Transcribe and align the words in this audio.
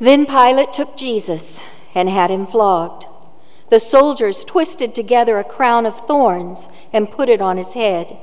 Then 0.00 0.24
Pilate 0.24 0.72
took 0.72 0.96
Jesus 0.96 1.62
and 1.94 2.08
had 2.08 2.30
him 2.30 2.46
flogged. 2.46 3.04
The 3.68 3.78
soldiers 3.78 4.44
twisted 4.44 4.94
together 4.94 5.38
a 5.38 5.44
crown 5.44 5.84
of 5.84 6.06
thorns 6.06 6.68
and 6.92 7.10
put 7.10 7.28
it 7.28 7.42
on 7.42 7.58
his 7.58 7.74
head. 7.74 8.16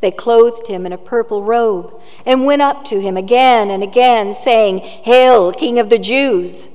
They 0.00 0.12
clothed 0.12 0.68
him 0.68 0.86
in 0.86 0.92
a 0.92 0.98
purple 0.98 1.42
robe 1.42 2.00
and 2.24 2.46
went 2.46 2.62
up 2.62 2.84
to 2.86 3.00
him 3.00 3.16
again 3.16 3.70
and 3.70 3.82
again, 3.82 4.32
saying, 4.32 4.78
Hail, 4.78 5.52
King 5.52 5.78
of 5.78 5.90
the 5.90 5.98
Jews! 5.98 6.68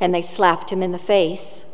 And 0.00 0.14
they 0.14 0.22
slapped 0.22 0.70
him 0.70 0.82
in 0.82 0.92
the 0.92 0.98
face. 0.98 1.66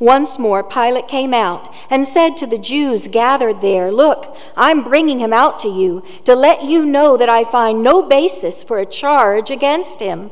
Once 0.00 0.38
more, 0.38 0.64
Pilate 0.64 1.06
came 1.06 1.32
out 1.32 1.72
and 1.88 2.08
said 2.08 2.36
to 2.36 2.46
the 2.46 2.58
Jews 2.58 3.06
gathered 3.06 3.60
there, 3.60 3.92
Look, 3.92 4.36
I'm 4.56 4.82
bringing 4.82 5.20
him 5.20 5.32
out 5.32 5.60
to 5.60 5.68
you 5.68 6.02
to 6.24 6.34
let 6.34 6.64
you 6.64 6.84
know 6.84 7.16
that 7.16 7.28
I 7.28 7.44
find 7.44 7.82
no 7.82 8.02
basis 8.02 8.64
for 8.64 8.78
a 8.78 8.86
charge 8.86 9.50
against 9.50 10.00
him. 10.00 10.30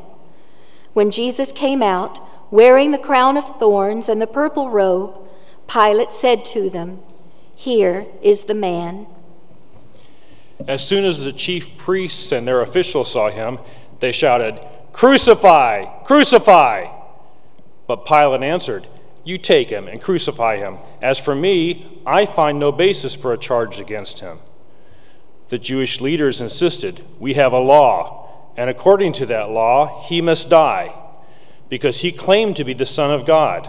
When 0.92 1.10
Jesus 1.10 1.52
came 1.52 1.82
out, 1.82 2.20
wearing 2.50 2.90
the 2.90 2.98
crown 2.98 3.36
of 3.36 3.58
thorns 3.58 4.08
and 4.08 4.20
the 4.20 4.26
purple 4.26 4.70
robe, 4.70 5.16
Pilate 5.66 6.12
said 6.12 6.44
to 6.46 6.68
them, 6.68 7.00
Here 7.56 8.06
is 8.20 8.42
the 8.42 8.54
man. 8.54 9.06
As 10.68 10.86
soon 10.86 11.04
as 11.04 11.18
the 11.18 11.32
chief 11.32 11.76
priests 11.76 12.30
and 12.30 12.46
their 12.46 12.60
officials 12.60 13.10
saw 13.10 13.30
him, 13.30 13.58
they 14.00 14.12
shouted, 14.12 14.60
Crucify! 14.92 15.86
Crucify! 16.04 16.86
But 17.86 18.06
Pilate 18.06 18.42
answered, 18.42 18.86
You 19.24 19.38
take 19.38 19.70
him 19.70 19.88
and 19.88 20.00
crucify 20.00 20.58
him. 20.58 20.78
As 21.00 21.18
for 21.18 21.34
me, 21.34 22.00
I 22.04 22.26
find 22.26 22.58
no 22.58 22.70
basis 22.70 23.14
for 23.14 23.32
a 23.32 23.38
charge 23.38 23.80
against 23.80 24.20
him. 24.20 24.40
The 25.48 25.58
Jewish 25.58 26.00
leaders 26.00 26.40
insisted, 26.40 27.04
We 27.18 27.34
have 27.34 27.52
a 27.52 27.58
law, 27.58 28.21
and 28.56 28.68
according 28.68 29.12
to 29.14 29.26
that 29.26 29.50
law, 29.50 30.04
he 30.06 30.20
must 30.20 30.48
die, 30.48 30.94
because 31.68 32.00
he 32.00 32.12
claimed 32.12 32.56
to 32.56 32.64
be 32.64 32.74
the 32.74 32.86
Son 32.86 33.10
of 33.10 33.24
God. 33.24 33.68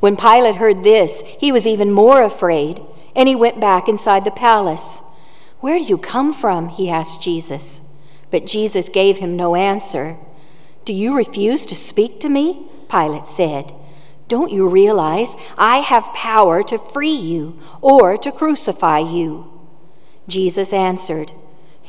When 0.00 0.16
Pilate 0.16 0.56
heard 0.56 0.82
this, 0.82 1.22
he 1.38 1.52
was 1.52 1.66
even 1.66 1.92
more 1.92 2.22
afraid 2.22 2.80
and 3.14 3.28
he 3.28 3.36
went 3.36 3.60
back 3.60 3.88
inside 3.88 4.24
the 4.24 4.30
palace. 4.30 5.00
Where 5.60 5.78
do 5.78 5.84
you 5.84 5.98
come 5.98 6.32
from? 6.32 6.70
he 6.70 6.88
asked 6.88 7.20
Jesus. 7.20 7.82
But 8.30 8.46
Jesus 8.46 8.88
gave 8.88 9.18
him 9.18 9.36
no 9.36 9.54
answer. 9.54 10.16
Do 10.84 10.94
you 10.94 11.14
refuse 11.14 11.66
to 11.66 11.74
speak 11.74 12.18
to 12.20 12.28
me? 12.28 12.66
Pilate 12.90 13.26
said. 13.26 13.74
Don't 14.28 14.52
you 14.52 14.68
realize 14.68 15.36
I 15.58 15.78
have 15.78 16.14
power 16.14 16.62
to 16.62 16.78
free 16.78 17.12
you 17.12 17.58
or 17.82 18.16
to 18.16 18.32
crucify 18.32 19.00
you? 19.00 19.60
Jesus 20.28 20.72
answered, 20.72 21.32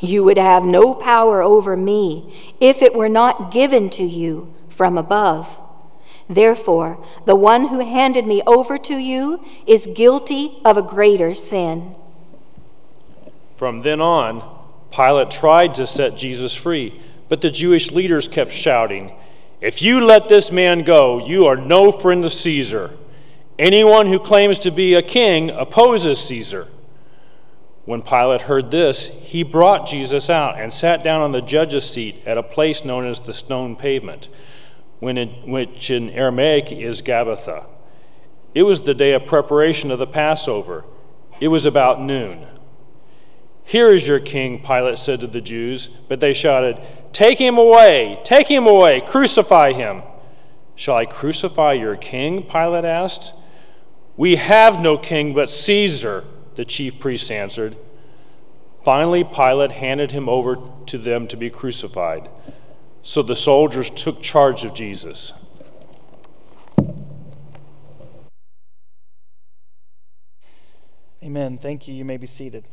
You 0.02 0.24
would 0.24 0.38
have 0.38 0.64
no 0.64 0.96
power 0.96 1.44
over 1.44 1.78
me 1.78 2.56
if 2.60 2.82
it 2.82 2.96
were 2.96 3.10
not 3.10 3.52
given 3.52 3.90
to 3.92 4.04
you 4.04 4.54
from 4.70 4.98
above. 4.98 5.48
Therefore, 6.28 7.04
the 7.26 7.36
one 7.36 7.68
who 7.68 7.80
handed 7.80 8.26
me 8.26 8.42
over 8.48 8.78
to 8.80 8.98
you 8.98 9.44
is 9.68 9.88
guilty 9.94 10.60
of 10.66 10.78
a 10.78 10.82
greater 10.82 11.36
sin. 11.36 11.96
From 13.58 13.84
then 13.84 14.02
on, 14.02 14.44
Pilate 14.92 15.30
tried 15.30 15.76
to 15.76 15.86
set 15.86 16.18
Jesus 16.18 16.56
free, 16.56 17.00
but 17.30 17.42
the 17.42 17.52
Jewish 17.52 17.92
leaders 17.92 18.28
kept 18.28 18.52
shouting, 18.52 19.14
If 19.62 19.84
you 19.84 20.04
let 20.04 20.30
this 20.30 20.52
man 20.52 20.84
go, 20.84 21.28
you 21.28 21.46
are 21.46 21.56
no 21.56 21.92
friend 21.92 22.26
of 22.26 22.34
Caesar. 22.34 22.98
Anyone 23.60 24.08
who 24.08 24.18
claims 24.18 24.58
to 24.60 24.72
be 24.72 24.96
a 24.96 25.04
king 25.04 25.52
opposes 25.52 26.20
Caesar. 26.22 26.68
When 27.86 28.02
Pilate 28.02 28.42
heard 28.42 28.70
this, 28.72 29.08
he 29.08 29.44
brought 29.44 29.88
Jesus 29.88 30.30
out 30.30 30.60
and 30.60 30.74
sat 30.74 31.04
down 31.04 31.22
on 31.22 31.32
the 31.32 31.42
judge's 31.42 31.90
seat 31.90 32.22
at 32.26 32.38
a 32.38 32.44
place 32.44 32.86
known 32.86 33.08
as 33.08 33.20
the 33.20 33.34
stone 33.34 33.76
pavement 33.76 34.30
which 35.02 35.90
in 35.90 36.10
Aramaic 36.12 36.72
is 36.72 37.02
Gabbatha. 37.02 37.66
It 38.54 38.64
was 38.64 38.82
the 38.82 38.94
day 38.94 39.14
of 39.14 39.26
preparation 39.26 39.92
of 39.92 40.00
the 40.00 40.08
Passover. 40.08 40.86
It 41.40 41.48
was 41.48 41.66
about 41.66 42.02
noon. 42.02 42.46
Here 43.64 43.94
is 43.94 44.08
your 44.08 44.20
king, 44.20 44.62
Pilate 44.62 45.00
said 45.00 45.20
to 45.22 45.28
the 45.28 45.42
Jews, 45.42 45.90
but 46.08 46.20
they 46.20 46.34
shouted, 46.34 46.80
Take 47.14 47.40
him 47.40 47.58
away! 47.58 48.20
Take 48.24 48.48
him 48.48 48.68
away! 48.68 49.02
Crucify 49.02 49.74
him! 49.74 50.04
Shall 50.76 50.98
I 50.98 51.06
crucify 51.06 51.74
your 51.74 51.96
king? 51.96 52.44
Pilate 52.44 52.86
asked. 52.86 53.34
We 54.18 54.36
have 54.36 54.80
no 54.80 54.98
king 54.98 55.34
but 55.34 55.50
Caesar, 55.50 56.26
the 56.56 56.66
chief 56.66 57.00
priests 57.00 57.32
answered. 57.32 57.76
Finally, 58.84 59.24
Pilate 59.24 59.72
handed 59.72 60.12
him 60.12 60.28
over 60.28 60.58
to 60.88 60.98
them 60.98 61.28
to 61.28 61.38
be 61.38 61.50
crucified. 61.50 62.30
So 63.04 63.22
the 63.22 63.36
soldiers 63.36 63.90
took 63.90 64.22
charge 64.22 64.64
of 64.64 64.74
Jesus. 64.74 65.34
Amen. 71.24 71.60
Thank 71.60 71.88
you. 71.88 71.94
You 71.94 72.04
may 72.04 72.18
be 72.18 72.28
seated. 72.28 72.66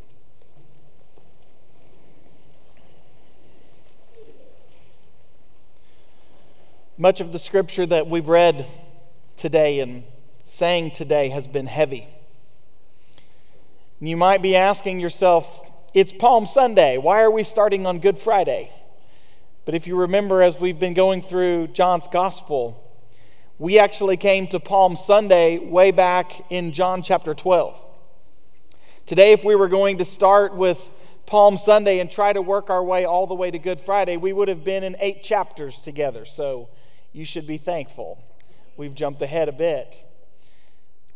Much 6.97 7.21
of 7.21 7.31
the 7.31 7.39
scripture 7.39 7.87
that 7.87 8.09
we've 8.09 8.29
read 8.29 8.67
today 9.37 9.79
and 9.81 10.03
sang 10.45 10.91
today 10.91 11.29
has 11.29 11.47
been 11.47 11.67
heavy. 11.67 12.09
You 14.01 14.17
might 14.17 14.43
be 14.43 14.55
asking 14.55 15.01
yourself, 15.01 15.61
it's 15.93 16.13
Palm 16.13 16.47
Sunday. 16.47 16.99
Why 16.99 17.23
are 17.23 17.31
we 17.33 17.43
starting 17.43 17.85
on 17.85 17.99
Good 17.99 18.17
Friday? 18.17 18.71
But 19.65 19.75
if 19.75 19.89
you 19.89 19.97
remember, 19.97 20.41
as 20.41 20.59
we've 20.61 20.79
been 20.79 20.95
going 20.95 21.21
through 21.21 21.69
John's 21.69 22.07
Gospel, 22.07 22.81
we 23.59 23.81
actually 23.81 24.17
came 24.17 24.47
to 24.49 24.61
Palm 24.61 24.95
Sunday 24.95 25.59
way 25.59 25.91
back 25.91 26.45
in 26.49 26.71
John 26.71 27.03
chapter 27.03 27.35
12. 27.35 27.77
Today, 29.05 29.33
if 29.33 29.43
we 29.43 29.57
were 29.57 29.67
going 29.67 29.99
to 29.99 30.05
start 30.05 30.55
with 30.55 30.81
Palm 31.27 31.57
Sunday 31.57 31.99
and 31.99 32.09
try 32.09 32.33
to 32.33 32.41
work 32.41 32.71
our 32.71 32.85
way 32.85 33.05
all 33.05 33.27
the 33.27 33.35
way 33.35 33.51
to 33.51 33.59
Good 33.59 33.81
Friday, 33.81 34.17
we 34.17 34.33
would 34.33 34.47
have 34.47 34.63
been 34.63 34.85
in 34.85 34.95
eight 35.01 35.25
chapters 35.25 35.81
together. 35.81 36.25
So 36.25 36.69
you 37.13 37.25
should 37.25 37.49
be 37.49 37.59
thankful. 37.59 38.23
We've 38.77 38.95
jumped 38.95 39.23
ahead 39.23 39.49
a 39.49 39.53
bit. 39.53 40.08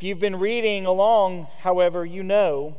If 0.03 0.07
you've 0.07 0.19
been 0.19 0.41
reading 0.41 0.85
along, 0.85 1.47
however, 1.61 2.05
you 2.05 2.25
know 2.25 2.77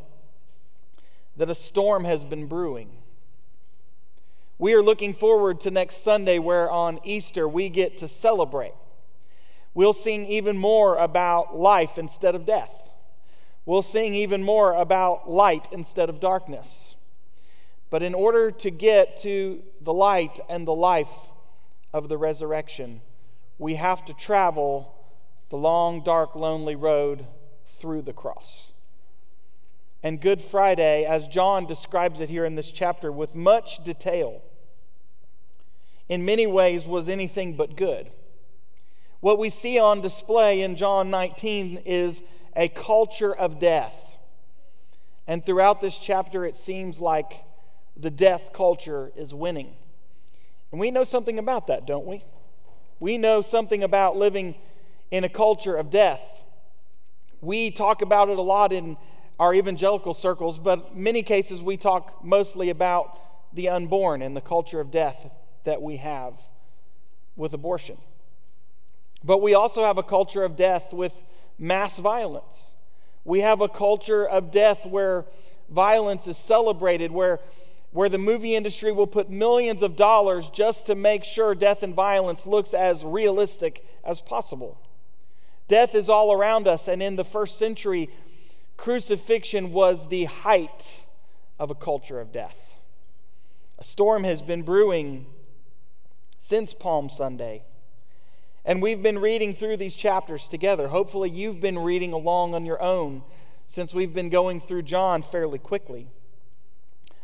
that 1.38 1.50
a 1.50 1.56
storm 1.56 2.04
has 2.04 2.26
been 2.26 2.48
brewing. 2.48 2.90
We 4.60 4.74
are 4.74 4.84
looking 4.84 5.14
forward 5.14 5.62
to 5.62 5.72
next 5.72 6.04
Sunday, 6.04 6.38
where 6.38 6.70
on 6.70 7.00
Easter 7.06 7.48
we 7.48 7.70
get 7.70 8.00
to 8.00 8.10
celebrate. 8.10 8.74
We'll 9.74 9.94
sing 9.94 10.26
even 10.26 10.58
more 10.58 10.98
about 10.98 11.58
life 11.58 11.98
instead 11.98 12.36
of 12.36 12.46
death. 12.46 12.90
We'll 13.66 13.84
sing 13.84 14.14
even 14.16 14.44
more 14.44 14.74
about 14.74 15.32
light 15.32 15.70
instead 15.72 16.10
of 16.10 16.20
darkness. 16.20 16.98
But 17.90 18.04
in 18.04 18.14
order 18.14 18.52
to 18.52 18.70
get 18.70 19.16
to 19.20 19.64
the 19.80 19.94
light 19.94 20.42
and 20.50 20.68
the 20.68 20.76
life 20.76 21.14
of 21.94 22.10
the 22.10 22.18
resurrection, 22.18 23.00
we 23.60 23.76
have 23.76 24.04
to 24.08 24.14
travel 24.14 24.93
the 25.54 25.58
long, 25.60 26.02
dark, 26.02 26.36
lonely 26.36 26.76
road 26.76 27.28
through 27.78 28.02
the 28.02 28.12
cross. 28.12 28.74
And 30.02 30.20
Good 30.20 30.42
Friday, 30.42 31.06
as 31.06 31.28
John 31.28 31.68
describes 31.68 32.22
it 32.22 32.28
here 32.28 32.44
in 32.44 32.56
this 32.56 32.72
chapter 32.72 33.12
with 33.12 33.36
much 33.36 33.84
detail, 33.84 34.42
in 36.10 36.26
many 36.26 36.48
ways 36.48 36.88
was 36.88 37.08
anything 37.08 37.56
but 37.56 37.76
good. 37.76 38.10
What 39.20 39.38
we 39.38 39.52
see 39.52 39.78
on 39.78 40.02
display 40.02 40.62
in 40.62 40.76
John 40.76 41.12
19 41.12 41.84
is 41.86 42.24
a 42.56 42.68
culture 42.68 43.36
of 43.36 43.60
death. 43.60 43.94
And 45.28 45.46
throughout 45.46 45.82
this 45.82 46.00
chapter, 46.00 46.46
it 46.46 46.56
seems 46.56 47.00
like 47.00 47.44
the 47.96 48.10
death 48.10 48.54
culture 48.54 49.12
is 49.16 49.36
winning. 49.36 49.76
And 50.72 50.82
we 50.82 50.90
know 50.90 51.04
something 51.04 51.38
about 51.38 51.68
that, 51.68 51.86
don't 51.86 52.08
we? 52.08 52.24
We 53.00 53.20
know 53.20 53.42
something 53.42 53.84
about 53.84 54.18
living 54.18 54.56
in 55.14 55.24
a 55.24 55.30
culture 55.30 55.76
of 55.76 55.92
death. 55.92 56.24
We 57.40 57.70
talk 57.70 58.02
about 58.02 58.30
it 58.30 58.40
a 58.40 58.42
lot 58.42 58.74
in 58.74 58.98
our 59.40 59.54
evangelical 59.54 60.16
circles, 60.16 60.58
but 60.58 60.98
many 60.98 61.22
cases 61.22 61.62
we 61.62 61.78
talk 61.78 62.26
mostly 62.26 62.72
about 62.72 63.20
the 63.54 63.70
unborn 63.70 64.24
and 64.24 64.36
the 64.36 64.42
culture 64.42 64.80
of 64.80 64.90
death 64.90 65.30
that 65.66 65.84
we 65.84 65.98
have 65.98 66.42
with 67.36 67.54
abortion. 67.54 68.00
But 69.24 69.40
we 69.44 69.54
also 69.54 69.84
have 69.84 70.00
a 70.00 70.04
culture 70.04 70.44
of 70.44 70.56
death 70.56 70.92
with 70.92 71.14
mass 71.60 72.00
violence. 72.00 72.64
We 73.24 73.42
have 73.42 73.62
a 73.62 73.70
culture 73.70 74.28
of 74.28 74.52
death 74.52 74.84
where 74.84 75.26
violence 75.70 76.26
is 76.26 76.40
celebrated, 76.40 77.12
where, 77.12 77.40
where 77.92 78.10
the 78.10 78.18
movie 78.18 78.56
industry 78.56 78.92
will 78.92 79.06
put 79.06 79.30
millions 79.30 79.84
of 79.84 79.96
dollars 79.96 80.50
just 80.50 80.88
to 80.88 80.96
make 80.96 81.24
sure 81.24 81.54
death 81.54 81.84
and 81.84 81.94
violence 81.94 82.48
looks 82.48 82.74
as 82.74 83.06
realistic 83.06 83.86
as 84.04 84.20
possible. 84.20 84.80
Death 85.74 85.96
is 85.96 86.08
all 86.08 86.32
around 86.32 86.68
us, 86.68 86.88
and 86.88 87.02
in 87.02 87.16
the 87.16 87.24
first 87.24 87.58
century, 87.58 88.08
crucifixion 88.78 89.74
was 89.74 90.08
the 90.08 90.26
height 90.26 91.02
of 91.58 91.72
a 91.72 91.74
culture 91.74 92.22
of 92.22 92.32
death. 92.32 92.56
A 93.80 93.84
storm 93.84 94.24
has 94.24 94.40
been 94.40 94.62
brewing 94.62 95.26
since 96.38 96.76
Palm 96.76 97.10
Sunday. 97.10 97.64
And 98.64 98.84
we've 98.84 99.02
been 99.02 99.18
reading 99.18 99.56
through 99.56 99.78
these 99.78 99.96
chapters 99.96 100.48
together. 100.48 100.90
Hopefully, 100.90 101.32
you've 101.32 101.60
been 101.60 101.80
reading 101.80 102.14
along 102.14 102.54
on 102.54 102.68
your 102.68 102.80
own 102.80 103.24
since 103.66 103.96
we've 103.96 104.14
been 104.14 104.30
going 104.30 104.62
through 104.62 104.84
John 104.84 105.24
fairly 105.24 105.58
quickly. 105.58 106.08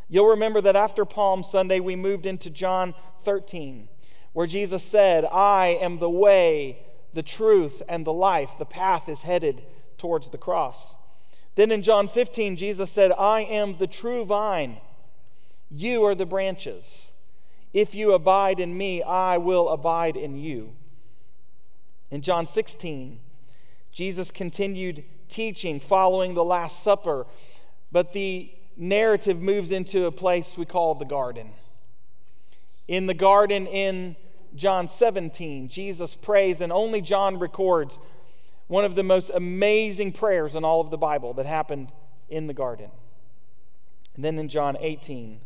You'll 0.07 0.29
remember 0.29 0.59
that 0.61 0.75
after 0.75 1.05
Palm 1.05 1.43
Sunday, 1.43 1.81
we 1.81 1.95
moved 1.95 2.25
into 2.25 2.49
John 2.49 2.95
13, 3.25 3.87
where 4.33 4.47
Jesus 4.47 4.83
said, 4.83 5.23
I 5.25 5.77
am 5.79 5.99
the 5.99 6.09
way, 6.09 6.79
the 7.13 7.23
truth, 7.23 7.81
and 7.87 8.05
the 8.05 8.13
life. 8.13 8.51
The 8.57 8.65
path 8.65 9.09
is 9.09 9.21
headed 9.21 9.63
towards 9.97 10.29
the 10.29 10.37
cross. 10.37 10.95
Then 11.55 11.71
in 11.71 11.83
John 11.83 12.07
15, 12.07 12.55
Jesus 12.55 12.91
said, 12.91 13.11
I 13.11 13.41
am 13.41 13.77
the 13.77 13.87
true 13.87 14.25
vine. 14.25 14.77
You 15.69 16.05
are 16.05 16.15
the 16.15 16.25
branches. 16.25 17.11
If 17.73 17.93
you 17.93 18.13
abide 18.13 18.59
in 18.59 18.77
me, 18.77 19.03
I 19.03 19.37
will 19.37 19.69
abide 19.69 20.15
in 20.15 20.37
you. 20.37 20.73
In 22.11 22.21
John 22.21 22.47
16, 22.47 23.19
Jesus 23.91 24.31
continued 24.31 25.03
teaching 25.27 25.79
following 25.79 26.33
the 26.33 26.43
Last 26.43 26.83
Supper, 26.83 27.27
but 27.91 28.13
the 28.13 28.51
narrative 28.75 29.41
moves 29.41 29.71
into 29.71 30.05
a 30.05 30.11
place 30.11 30.57
we 30.57 30.65
call 30.65 30.95
the 30.95 31.05
garden. 31.05 31.51
In 32.87 33.05
the 33.05 33.13
garden 33.13 33.67
in 33.67 34.15
John 34.55 34.89
17, 34.89 35.69
Jesus 35.69 36.15
prays, 36.15 36.61
and 36.61 36.71
only 36.71 37.01
John 37.01 37.39
records 37.39 37.99
one 38.67 38.85
of 38.85 38.95
the 38.95 39.03
most 39.03 39.31
amazing 39.33 40.11
prayers 40.11 40.55
in 40.55 40.63
all 40.63 40.81
of 40.81 40.89
the 40.89 40.97
Bible 40.97 41.33
that 41.35 41.45
happened 41.45 41.91
in 42.29 42.47
the 42.47 42.53
garden. 42.53 42.91
And 44.15 44.23
then 44.23 44.37
in 44.37 44.49
John 44.49 44.77
18, 44.79 45.39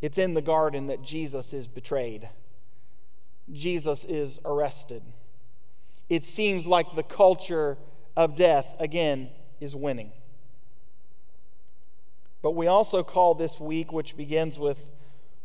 it's 0.00 0.18
in 0.18 0.34
the 0.34 0.42
garden 0.42 0.86
that 0.86 1.02
Jesus 1.02 1.52
is 1.52 1.66
betrayed. 1.66 2.28
Jesus 3.52 4.04
is 4.04 4.38
arrested 4.44 5.02
it 6.10 6.24
seems 6.24 6.66
like 6.66 6.94
the 6.94 7.04
culture 7.04 7.78
of 8.16 8.34
death, 8.34 8.66
again, 8.80 9.30
is 9.60 9.74
winning. 9.74 10.12
But 12.42 12.50
we 12.50 12.66
also 12.66 13.04
call 13.04 13.34
this 13.34 13.60
week, 13.60 13.92
which 13.92 14.16
begins 14.16 14.58
with 14.58 14.84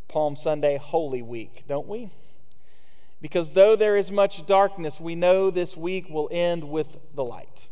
Palm 0.07 0.35
Sunday, 0.35 0.77
Holy 0.77 1.21
Week, 1.21 1.63
don't 1.67 1.87
we? 1.87 2.09
Because 3.25 3.49
though 3.49 3.75
there 3.75 3.95
is 3.95 4.11
much 4.11 4.45
darkness, 4.45 4.99
we 4.99 5.15
know 5.15 5.49
this 5.49 5.75
week 5.75 6.07
will 6.11 6.29
end 6.31 6.63
with 6.63 6.95
the 7.15 7.23
light. 7.23 7.69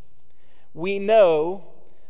We 0.73 0.97
know 0.97 1.63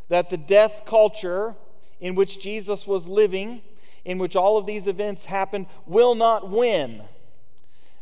that 0.07 0.29
the 0.29 0.37
death 0.37 0.83
culture 0.85 1.53
in 1.99 2.15
which 2.15 2.39
Jesus 2.39 2.87
was 2.87 3.05
living, 3.05 3.61
in 4.05 4.17
which 4.17 4.37
all 4.37 4.57
of 4.57 4.65
these 4.65 4.87
events 4.87 5.25
happened, 5.25 5.65
will 5.85 6.15
not 6.15 6.49
win 6.49 7.01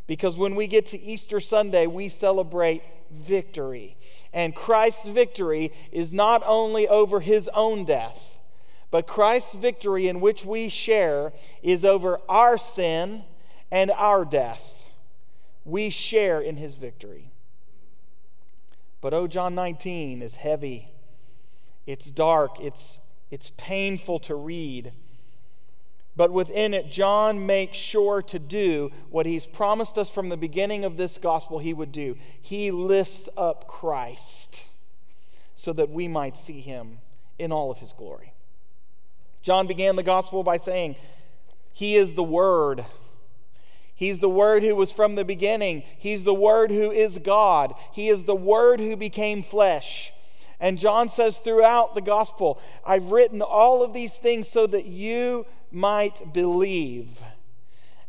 because 0.05 0.37
when 0.37 0.53
we 0.53 0.67
get 0.67 0.85
to 0.89 1.01
Easter 1.01 1.39
Sunday, 1.39 1.87
we 1.87 2.07
celebrate 2.07 2.83
victory. 3.09 3.97
And 4.33 4.53
Christ's 4.53 5.07
victory 5.07 5.71
is 5.91 6.13
not 6.13 6.43
only 6.45 6.87
over 6.87 7.19
his 7.19 7.49
own 7.55 7.85
death, 7.85 8.37
but 8.91 9.07
Christ's 9.07 9.55
victory 9.55 10.07
in 10.07 10.21
which 10.21 10.45
we 10.45 10.69
share 10.69 11.33
is 11.63 11.83
over 11.83 12.19
our 12.29 12.59
sin 12.59 13.23
and 13.71 13.89
our 13.89 14.23
death. 14.23 14.61
We 15.65 15.89
share 15.89 16.41
in 16.41 16.57
his 16.57 16.75
victory. 16.75 17.31
But 19.01 19.13
oh, 19.13 19.27
John 19.27 19.55
19 19.55 20.21
is 20.21 20.35
heavy. 20.35 20.89
It's 21.85 22.09
dark. 22.09 22.59
It's, 22.59 22.99
it's 23.31 23.51
painful 23.57 24.19
to 24.19 24.35
read. 24.35 24.93
But 26.15 26.31
within 26.31 26.73
it, 26.73 26.91
John 26.91 27.45
makes 27.45 27.77
sure 27.77 28.21
to 28.23 28.37
do 28.37 28.91
what 29.09 29.25
he's 29.25 29.45
promised 29.45 29.97
us 29.97 30.09
from 30.09 30.29
the 30.29 30.37
beginning 30.37 30.83
of 30.83 30.97
this 30.97 31.17
gospel 31.17 31.59
he 31.59 31.73
would 31.73 31.91
do. 31.91 32.17
He 32.41 32.69
lifts 32.69 33.29
up 33.37 33.67
Christ 33.67 34.65
so 35.55 35.73
that 35.73 35.89
we 35.89 36.07
might 36.07 36.35
see 36.35 36.59
him 36.59 36.99
in 37.39 37.51
all 37.51 37.71
of 37.71 37.77
his 37.77 37.93
glory. 37.93 38.33
John 39.41 39.67
began 39.67 39.95
the 39.95 40.03
gospel 40.03 40.43
by 40.43 40.57
saying, 40.57 40.95
He 41.73 41.95
is 41.95 42.13
the 42.13 42.23
Word. 42.23 42.85
He's 44.01 44.17
the 44.17 44.27
Word 44.27 44.63
who 44.63 44.75
was 44.75 44.91
from 44.91 45.13
the 45.13 45.23
beginning. 45.23 45.83
He's 45.99 46.23
the 46.23 46.33
Word 46.33 46.71
who 46.71 46.89
is 46.89 47.19
God. 47.19 47.75
He 47.91 48.09
is 48.09 48.23
the 48.23 48.33
Word 48.33 48.79
who 48.79 48.95
became 48.95 49.43
flesh. 49.43 50.11
And 50.59 50.79
John 50.79 51.07
says 51.07 51.37
throughout 51.37 51.93
the 51.93 52.01
gospel, 52.01 52.59
I've 52.83 53.11
written 53.11 53.43
all 53.43 53.83
of 53.83 53.93
these 53.93 54.15
things 54.15 54.47
so 54.47 54.65
that 54.65 54.85
you 54.85 55.45
might 55.69 56.33
believe. 56.33 57.09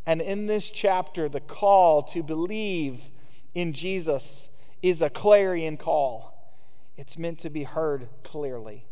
And 0.07 0.23
in 0.23 0.47
this 0.47 0.71
chapter, 0.71 1.29
the 1.29 1.41
call 1.41 2.05
to 2.05 2.23
believe 2.23 3.03
in 3.55 3.75
Jesus 3.75 4.49
is 4.81 5.03
a 5.03 5.11
clarion 5.11 5.77
call. 5.77 6.57
It's 6.97 7.19
meant 7.19 7.41
to 7.41 7.51
be 7.51 7.65
heard 7.65 8.09
clearly. 8.25 8.87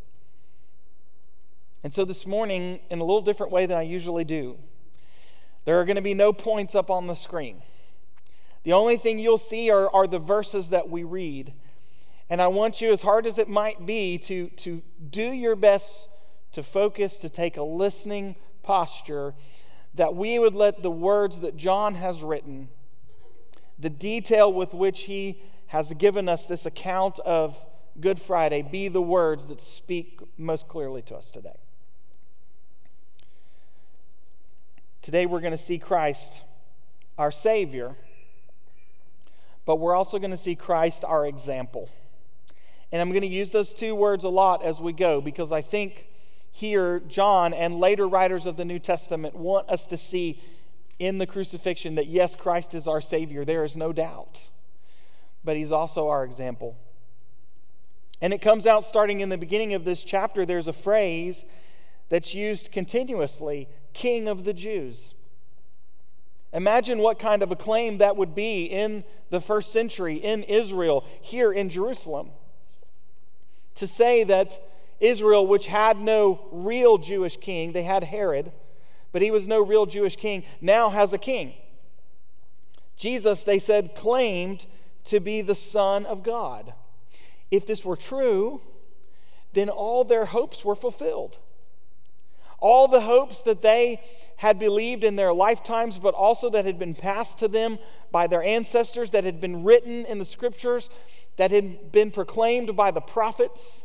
And 1.82 1.94
so 1.94 2.04
this 2.04 2.26
morning, 2.26 2.80
in 2.90 3.00
a 3.00 3.04
little 3.04 3.22
different 3.22 3.52
way 3.52 3.64
than 3.64 3.78
I 3.78 3.82
usually 3.84 4.26
do, 4.26 4.58
there 5.70 5.78
are 5.78 5.84
going 5.84 5.94
to 5.94 6.02
be 6.02 6.14
no 6.14 6.32
points 6.32 6.74
up 6.74 6.90
on 6.90 7.06
the 7.06 7.14
screen. 7.14 7.62
The 8.64 8.72
only 8.72 8.96
thing 8.96 9.20
you'll 9.20 9.38
see 9.38 9.70
are, 9.70 9.88
are 9.94 10.08
the 10.08 10.18
verses 10.18 10.70
that 10.70 10.90
we 10.90 11.04
read. 11.04 11.52
And 12.28 12.42
I 12.42 12.48
want 12.48 12.80
you, 12.80 12.90
as 12.90 13.02
hard 13.02 13.24
as 13.24 13.38
it 13.38 13.48
might 13.48 13.86
be, 13.86 14.18
to, 14.18 14.48
to 14.48 14.82
do 15.10 15.30
your 15.30 15.54
best 15.54 16.08
to 16.50 16.64
focus, 16.64 17.18
to 17.18 17.28
take 17.28 17.56
a 17.56 17.62
listening 17.62 18.34
posture, 18.64 19.32
that 19.94 20.16
we 20.16 20.40
would 20.40 20.56
let 20.56 20.82
the 20.82 20.90
words 20.90 21.38
that 21.38 21.56
John 21.56 21.94
has 21.94 22.20
written, 22.20 22.68
the 23.78 23.90
detail 23.90 24.52
with 24.52 24.74
which 24.74 25.02
he 25.02 25.40
has 25.66 25.92
given 25.92 26.28
us 26.28 26.46
this 26.46 26.66
account 26.66 27.20
of 27.20 27.56
Good 28.00 28.20
Friday, 28.20 28.62
be 28.62 28.88
the 28.88 29.00
words 29.00 29.46
that 29.46 29.60
speak 29.60 30.18
most 30.36 30.66
clearly 30.66 31.02
to 31.02 31.14
us 31.14 31.30
today. 31.30 31.60
Today 35.10 35.26
we're 35.26 35.40
going 35.40 35.50
to 35.50 35.58
see 35.58 35.80
Christ, 35.80 36.40
our 37.18 37.32
Savior, 37.32 37.96
but 39.66 39.80
we're 39.80 39.96
also 39.96 40.20
going 40.20 40.30
to 40.30 40.36
see 40.36 40.54
Christ, 40.54 41.04
our 41.04 41.26
example. 41.26 41.90
And 42.92 43.02
I'm 43.02 43.08
going 43.08 43.22
to 43.22 43.26
use 43.26 43.50
those 43.50 43.74
two 43.74 43.96
words 43.96 44.22
a 44.22 44.28
lot 44.28 44.62
as 44.62 44.78
we 44.78 44.92
go 44.92 45.20
because 45.20 45.50
I 45.50 45.62
think 45.62 46.06
here 46.52 47.00
John 47.00 47.52
and 47.52 47.80
later 47.80 48.06
writers 48.06 48.46
of 48.46 48.56
the 48.56 48.64
New 48.64 48.78
Testament 48.78 49.34
want 49.34 49.68
us 49.68 49.84
to 49.88 49.96
see 49.96 50.40
in 51.00 51.18
the 51.18 51.26
crucifixion 51.26 51.96
that 51.96 52.06
yes, 52.06 52.36
Christ 52.36 52.72
is 52.74 52.86
our 52.86 53.00
Savior. 53.00 53.44
There 53.44 53.64
is 53.64 53.76
no 53.76 53.92
doubt. 53.92 54.38
But 55.42 55.56
He's 55.56 55.72
also 55.72 56.06
our 56.06 56.22
example. 56.22 56.76
And 58.20 58.32
it 58.32 58.40
comes 58.40 58.64
out 58.64 58.86
starting 58.86 59.22
in 59.22 59.28
the 59.28 59.38
beginning 59.38 59.74
of 59.74 59.84
this 59.84 60.04
chapter, 60.04 60.46
there's 60.46 60.68
a 60.68 60.72
phrase 60.72 61.44
that's 62.10 62.32
used 62.32 62.70
continuously 62.70 63.68
King 63.92 64.28
of 64.28 64.44
the 64.44 64.52
Jews. 64.52 65.14
Imagine 66.52 66.98
what 66.98 67.18
kind 67.18 67.42
of 67.42 67.52
a 67.52 67.56
claim 67.56 67.98
that 67.98 68.16
would 68.16 68.34
be 68.34 68.64
in 68.64 69.04
the 69.30 69.40
first 69.40 69.72
century 69.72 70.16
in 70.16 70.42
Israel, 70.44 71.04
here 71.20 71.52
in 71.52 71.68
Jerusalem 71.68 72.30
to 73.80 73.86
say 73.86 74.24
that 74.24 74.62
Israel, 75.00 75.46
which 75.46 75.66
had 75.66 75.98
no 75.98 76.46
real 76.52 76.98
Jewish 76.98 77.38
king, 77.38 77.72
they 77.72 77.82
had 77.82 78.04
Herod, 78.04 78.52
but 79.10 79.22
he 79.22 79.30
was 79.30 79.46
no 79.46 79.64
real 79.64 79.86
Jewish 79.86 80.16
king, 80.16 80.44
now 80.60 80.90
has 80.90 81.14
a 81.14 81.18
king. 81.18 81.54
Jesus, 82.98 83.42
they 83.42 83.58
said, 83.58 83.94
claimed 83.94 84.66
to 85.04 85.18
be 85.18 85.40
the 85.40 85.54
Son 85.54 86.04
of 86.04 86.22
God. 86.22 86.74
If 87.50 87.66
this 87.66 87.82
were 87.82 87.96
true, 87.96 88.60
then 89.54 89.70
all 89.70 90.04
their 90.04 90.26
hopes 90.26 90.62
were 90.62 90.76
fulfilled. 90.76 91.38
All 92.60 92.88
the 92.88 93.00
hopes 93.00 93.40
that 93.40 93.62
they 93.62 94.00
had 94.36 94.58
believed 94.58 95.04
in 95.04 95.16
their 95.16 95.32
lifetimes, 95.32 95.98
but 95.98 96.14
also 96.14 96.48
that 96.50 96.64
had 96.64 96.78
been 96.78 96.94
passed 96.94 97.38
to 97.38 97.48
them 97.48 97.78
by 98.10 98.26
their 98.26 98.42
ancestors, 98.42 99.10
that 99.10 99.24
had 99.24 99.40
been 99.40 99.64
written 99.64 100.06
in 100.06 100.18
the 100.18 100.24
scriptures, 100.24 100.88
that 101.36 101.50
had 101.50 101.92
been 101.92 102.10
proclaimed 102.10 102.74
by 102.76 102.90
the 102.90 103.00
prophets, 103.00 103.84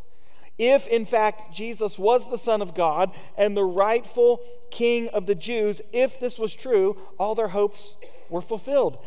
if 0.58 0.88
in 0.88 1.06
fact 1.06 1.54
Jesus 1.54 2.00
was 2.00 2.30
the 2.30 2.38
Son 2.38 2.62
of 2.62 2.76
God 2.76 3.14
and 3.38 3.56
the 3.56 3.66
rightful 3.66 4.42
King 4.72 5.10
of 5.10 5.26
the 5.26 5.36
Jews, 5.36 5.82
if 5.92 6.20
this 6.20 6.40
was 6.40 6.56
true, 6.56 6.98
all 7.20 7.36
their 7.36 7.50
hopes 7.50 7.96
were 8.30 8.42
fulfilled. 8.42 8.98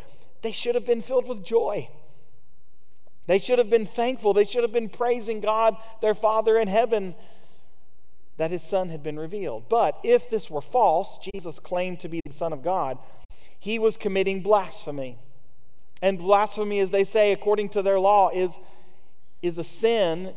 They 0.41 0.51
should 0.51 0.75
have 0.75 0.85
been 0.85 1.01
filled 1.01 1.27
with 1.27 1.43
joy. 1.43 1.89
They 3.27 3.39
should 3.39 3.59
have 3.59 3.69
been 3.69 3.85
thankful. 3.85 4.33
They 4.33 4.45
should 4.45 4.63
have 4.63 4.71
been 4.71 4.89
praising 4.89 5.41
God, 5.41 5.75
their 6.01 6.15
Father 6.15 6.57
in 6.57 6.67
heaven, 6.67 7.15
that 8.39 8.51
his 8.51 8.63
Son 8.63 8.87
had 8.87 9.03
been 9.03 9.19
revealed. 9.19 9.67
But 9.67 9.99
if 10.01 10.29
this 10.29 10.49
were 10.49 10.61
false, 10.61 11.19
Jesus 11.33 11.59
claimed 11.59 11.99
to 11.99 12.07
be 12.07 12.21
the 12.25 12.31
Son 12.31 12.53
of 12.53 12.63
God, 12.63 12.97
he 13.59 13.77
was 13.79 13.97
committing 13.97 14.41
blasphemy. 14.41 15.19
And 16.01 16.17
blasphemy, 16.17 16.79
as 16.79 16.89
they 16.89 17.03
say, 17.03 17.33
according 17.33 17.67
to 17.69 17.81
their 17.81 17.99
law, 17.99 18.29
is, 18.29 18.57
is 19.41 19.57
a 19.57 19.63
sin 19.65 20.33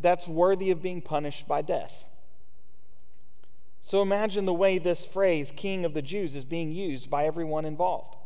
that's 0.00 0.28
worthy 0.28 0.70
of 0.70 0.82
being 0.82 1.00
punished 1.00 1.48
by 1.48 1.62
death. 1.62 1.94
So 3.80 4.02
imagine 4.02 4.44
the 4.44 4.52
way 4.52 4.76
this 4.76 5.06
phrase, 5.06 5.50
King 5.56 5.86
of 5.86 5.94
the 5.94 6.02
Jews, 6.02 6.34
is 6.34 6.44
being 6.44 6.72
used 6.72 7.08
by 7.08 7.24
everyone 7.24 7.64
involved. 7.64 8.16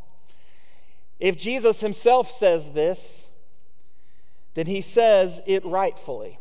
If 1.21 1.37
Jesus 1.37 1.79
himself 1.79 2.29
says 2.29 2.71
this, 2.71 3.29
then 4.55 4.65
he 4.65 4.81
says 4.81 5.39
it 5.45 5.63
rightfully 5.63 6.37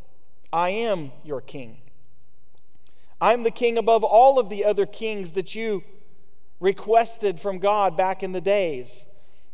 I 0.53 0.71
am 0.71 1.13
your 1.23 1.41
king. 1.41 1.82
I'm 3.23 3.45
the 3.45 3.53
king 3.53 3.79
above 3.79 4.03
all 4.03 4.41
of 4.41 4.49
the 4.49 4.65
other 4.65 4.85
kings 4.85 5.31
that 5.33 5.55
you 5.55 5.85
requested 6.59 7.39
from 7.39 7.61
God 7.61 7.97
back 7.97 8.25
in 8.25 8.33
the 8.33 8.41
days 8.41 9.07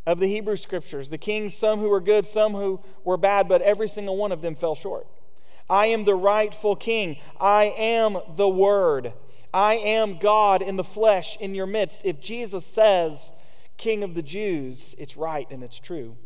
of 0.06 0.18
the 0.18 0.26
Hebrew 0.26 0.56
scriptures. 0.56 1.10
The 1.10 1.18
kings, 1.18 1.54
some 1.54 1.78
who 1.78 1.90
were 1.90 2.00
good, 2.00 2.26
some 2.26 2.54
who 2.54 2.80
were 3.04 3.18
bad, 3.18 3.46
but 3.46 3.60
every 3.60 3.86
single 3.86 4.16
one 4.16 4.32
of 4.32 4.40
them 4.40 4.54
fell 4.54 4.74
short. 4.74 5.06
I 5.68 5.88
am 5.88 6.06
the 6.06 6.14
rightful 6.14 6.76
king. 6.76 7.18
I 7.38 7.64
am 7.76 8.16
the 8.36 8.48
Word. 8.48 9.12
I 9.52 9.74
am 9.74 10.16
God 10.16 10.62
in 10.62 10.76
the 10.76 10.82
flesh 10.82 11.36
in 11.38 11.54
your 11.54 11.66
midst. 11.66 12.00
If 12.04 12.22
Jesus 12.22 12.64
says, 12.64 13.34
King 13.76 14.02
of 14.02 14.14
the 14.14 14.22
Jews, 14.22 14.94
it's 14.96 15.18
right 15.18 15.46
and 15.50 15.62
it's 15.62 15.78
true. 15.78 16.16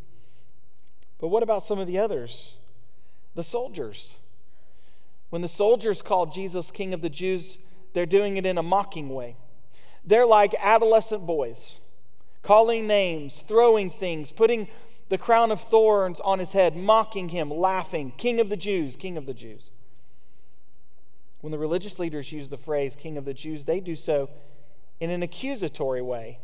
But 1.19 1.27
what 1.27 1.43
about 1.43 1.65
some 1.65 1.81
of 1.81 1.89
the 1.89 1.99
others? 1.99 2.59
The 3.35 3.43
soldiers. 3.43 4.15
When 5.33 5.41
the 5.41 5.49
soldiers 5.49 6.03
call 6.03 6.27
Jesus 6.27 6.71
King 6.71 6.93
of 6.93 7.01
the 7.01 7.09
Jews, 7.09 7.57
they're 7.95 8.05
doing 8.05 8.37
it 8.37 8.45
in 8.45 8.59
a 8.59 8.63
mocking 8.63 9.09
way. 9.09 9.39
They're 10.05 10.27
like 10.27 10.55
adolescent 10.61 11.25
boys, 11.25 11.81
calling 12.43 12.87
names, 12.87 13.43
throwing 13.49 13.89
things, 13.89 14.31
putting 14.31 14.69
the 15.09 15.17
crown 15.17 15.51
of 15.51 15.59
thorns 15.63 16.21
on 16.21 16.39
his 16.39 16.53
head, 16.53 16.77
mocking 16.77 17.31
him, 17.31 17.51
laughing, 17.51 18.13
King 18.19 18.41
of 18.41 18.51
the 18.51 18.59
Jews, 18.59 18.95
King 18.95 19.17
of 19.17 19.25
the 19.25 19.33
Jews. 19.33 19.71
When 21.41 21.51
the 21.51 21.57
religious 21.57 21.99
leaders 21.99 22.31
use 22.31 22.51
the 22.51 22.59
phrase 22.59 22.95
King 22.95 23.17
of 23.17 23.25
the 23.25 23.33
Jews, 23.33 23.65
they 23.65 23.81
do 23.81 23.97
so 23.97 24.29
in 25.01 25.09
an 25.09 25.23
accusatory 25.23 26.03
way. 26.03 26.41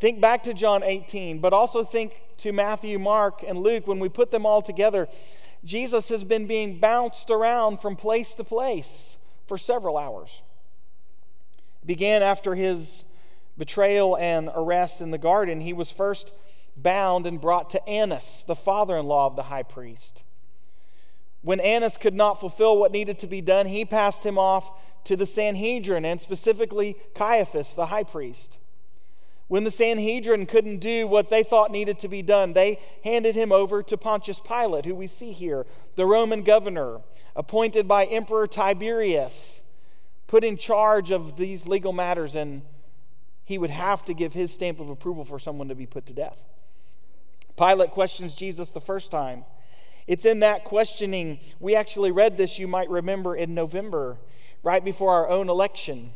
Think 0.00 0.22
back 0.22 0.44
to 0.44 0.54
John 0.54 0.82
18, 0.82 1.38
but 1.38 1.52
also 1.52 1.84
think 1.84 2.18
to 2.38 2.50
Matthew, 2.50 2.98
Mark, 2.98 3.44
and 3.46 3.58
Luke. 3.58 3.86
When 3.86 3.98
we 3.98 4.08
put 4.08 4.30
them 4.30 4.46
all 4.46 4.62
together, 4.62 5.06
Jesus 5.64 6.08
has 6.10 6.24
been 6.24 6.46
being 6.46 6.78
bounced 6.78 7.30
around 7.30 7.80
from 7.80 7.96
place 7.96 8.34
to 8.34 8.44
place 8.44 9.16
for 9.46 9.56
several 9.56 9.96
hours. 9.96 10.42
It 11.82 11.86
began 11.86 12.22
after 12.22 12.54
his 12.54 13.04
betrayal 13.56 14.16
and 14.16 14.50
arrest 14.54 15.00
in 15.00 15.10
the 15.10 15.18
garden. 15.18 15.60
He 15.60 15.72
was 15.72 15.90
first 15.90 16.32
bound 16.76 17.26
and 17.26 17.40
brought 17.40 17.70
to 17.70 17.88
Annas, 17.88 18.44
the 18.46 18.56
father 18.56 18.96
in 18.96 19.06
law 19.06 19.26
of 19.26 19.36
the 19.36 19.44
high 19.44 19.62
priest. 19.62 20.22
When 21.42 21.60
Annas 21.60 21.96
could 21.96 22.14
not 22.14 22.40
fulfill 22.40 22.78
what 22.78 22.92
needed 22.92 23.18
to 23.20 23.26
be 23.26 23.40
done, 23.40 23.66
he 23.66 23.84
passed 23.84 24.24
him 24.24 24.38
off 24.38 24.70
to 25.04 25.16
the 25.16 25.26
Sanhedrin 25.26 26.04
and 26.04 26.20
specifically 26.20 26.96
Caiaphas, 27.14 27.74
the 27.74 27.86
high 27.86 28.04
priest. 28.04 28.58
When 29.46 29.64
the 29.64 29.70
Sanhedrin 29.70 30.46
couldn't 30.46 30.78
do 30.78 31.06
what 31.06 31.28
they 31.28 31.42
thought 31.42 31.70
needed 31.70 31.98
to 32.00 32.08
be 32.08 32.22
done, 32.22 32.52
they 32.52 32.78
handed 33.02 33.34
him 33.34 33.52
over 33.52 33.82
to 33.82 33.96
Pontius 33.96 34.40
Pilate, 34.40 34.86
who 34.86 34.94
we 34.94 35.06
see 35.06 35.32
here, 35.32 35.66
the 35.96 36.06
Roman 36.06 36.42
governor, 36.42 37.00
appointed 37.36 37.86
by 37.86 38.06
Emperor 38.06 38.46
Tiberius, 38.46 39.62
put 40.26 40.44
in 40.44 40.56
charge 40.56 41.10
of 41.10 41.36
these 41.36 41.66
legal 41.66 41.92
matters, 41.92 42.34
and 42.34 42.62
he 43.44 43.58
would 43.58 43.70
have 43.70 44.04
to 44.06 44.14
give 44.14 44.32
his 44.32 44.52
stamp 44.52 44.80
of 44.80 44.88
approval 44.88 45.24
for 45.24 45.38
someone 45.38 45.68
to 45.68 45.74
be 45.74 45.86
put 45.86 46.06
to 46.06 46.14
death. 46.14 46.38
Pilate 47.56 47.90
questions 47.90 48.34
Jesus 48.34 48.70
the 48.70 48.80
first 48.80 49.10
time. 49.10 49.44
It's 50.06 50.24
in 50.24 50.40
that 50.40 50.64
questioning, 50.64 51.38
we 51.60 51.76
actually 51.76 52.10
read 52.10 52.36
this, 52.36 52.58
you 52.58 52.66
might 52.66 52.88
remember, 52.88 53.36
in 53.36 53.54
November, 53.54 54.16
right 54.62 54.84
before 54.84 55.12
our 55.12 55.28
own 55.28 55.48
election. 55.48 56.12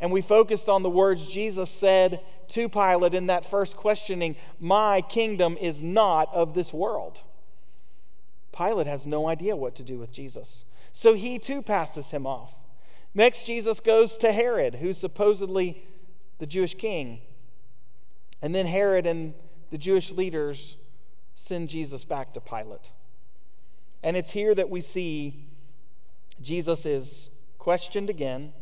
And 0.00 0.12
we 0.12 0.22
focused 0.22 0.68
on 0.68 0.82
the 0.82 0.90
words 0.90 1.28
Jesus 1.28 1.70
said 1.70 2.20
to 2.48 2.68
Pilate 2.68 3.14
in 3.14 3.26
that 3.26 3.44
first 3.44 3.76
questioning 3.76 4.36
My 4.60 5.00
kingdom 5.00 5.56
is 5.60 5.82
not 5.82 6.32
of 6.32 6.54
this 6.54 6.72
world. 6.72 7.20
Pilate 8.56 8.86
has 8.86 9.06
no 9.06 9.28
idea 9.28 9.56
what 9.56 9.74
to 9.76 9.82
do 9.82 9.98
with 9.98 10.12
Jesus. 10.12 10.64
So 10.92 11.14
he 11.14 11.38
too 11.38 11.62
passes 11.62 12.10
him 12.10 12.26
off. 12.26 12.54
Next, 13.14 13.44
Jesus 13.44 13.80
goes 13.80 14.16
to 14.18 14.32
Herod, 14.32 14.76
who's 14.76 14.98
supposedly 14.98 15.82
the 16.38 16.46
Jewish 16.46 16.74
king. 16.74 17.20
And 18.42 18.54
then 18.54 18.66
Herod 18.66 19.06
and 19.06 19.34
the 19.70 19.78
Jewish 19.78 20.10
leaders 20.10 20.76
send 21.34 21.68
Jesus 21.68 22.04
back 22.04 22.32
to 22.34 22.40
Pilate. 22.40 22.90
And 24.02 24.16
it's 24.16 24.30
here 24.30 24.54
that 24.54 24.70
we 24.70 24.80
see 24.80 25.46
Jesus 26.40 26.86
is 26.86 27.30
questioned 27.58 28.10
again. 28.10 28.52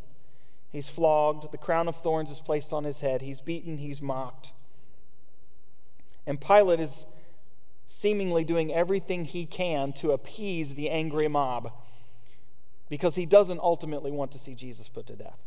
He's 0.70 0.88
flogged. 0.88 1.50
The 1.52 1.58
crown 1.58 1.88
of 1.88 1.96
thorns 1.96 2.30
is 2.30 2.40
placed 2.40 2.72
on 2.72 2.84
his 2.84 3.00
head. 3.00 3.22
He's 3.22 3.40
beaten. 3.40 3.78
He's 3.78 4.02
mocked. 4.02 4.52
And 6.26 6.40
Pilate 6.40 6.80
is 6.80 7.06
seemingly 7.86 8.44
doing 8.44 8.72
everything 8.72 9.24
he 9.24 9.46
can 9.46 9.92
to 9.94 10.10
appease 10.10 10.74
the 10.74 10.90
angry 10.90 11.28
mob 11.28 11.72
because 12.88 13.14
he 13.14 13.26
doesn't 13.26 13.60
ultimately 13.60 14.10
want 14.10 14.32
to 14.32 14.38
see 14.38 14.54
Jesus 14.54 14.88
put 14.88 15.06
to 15.06 15.14
death. 15.14 15.38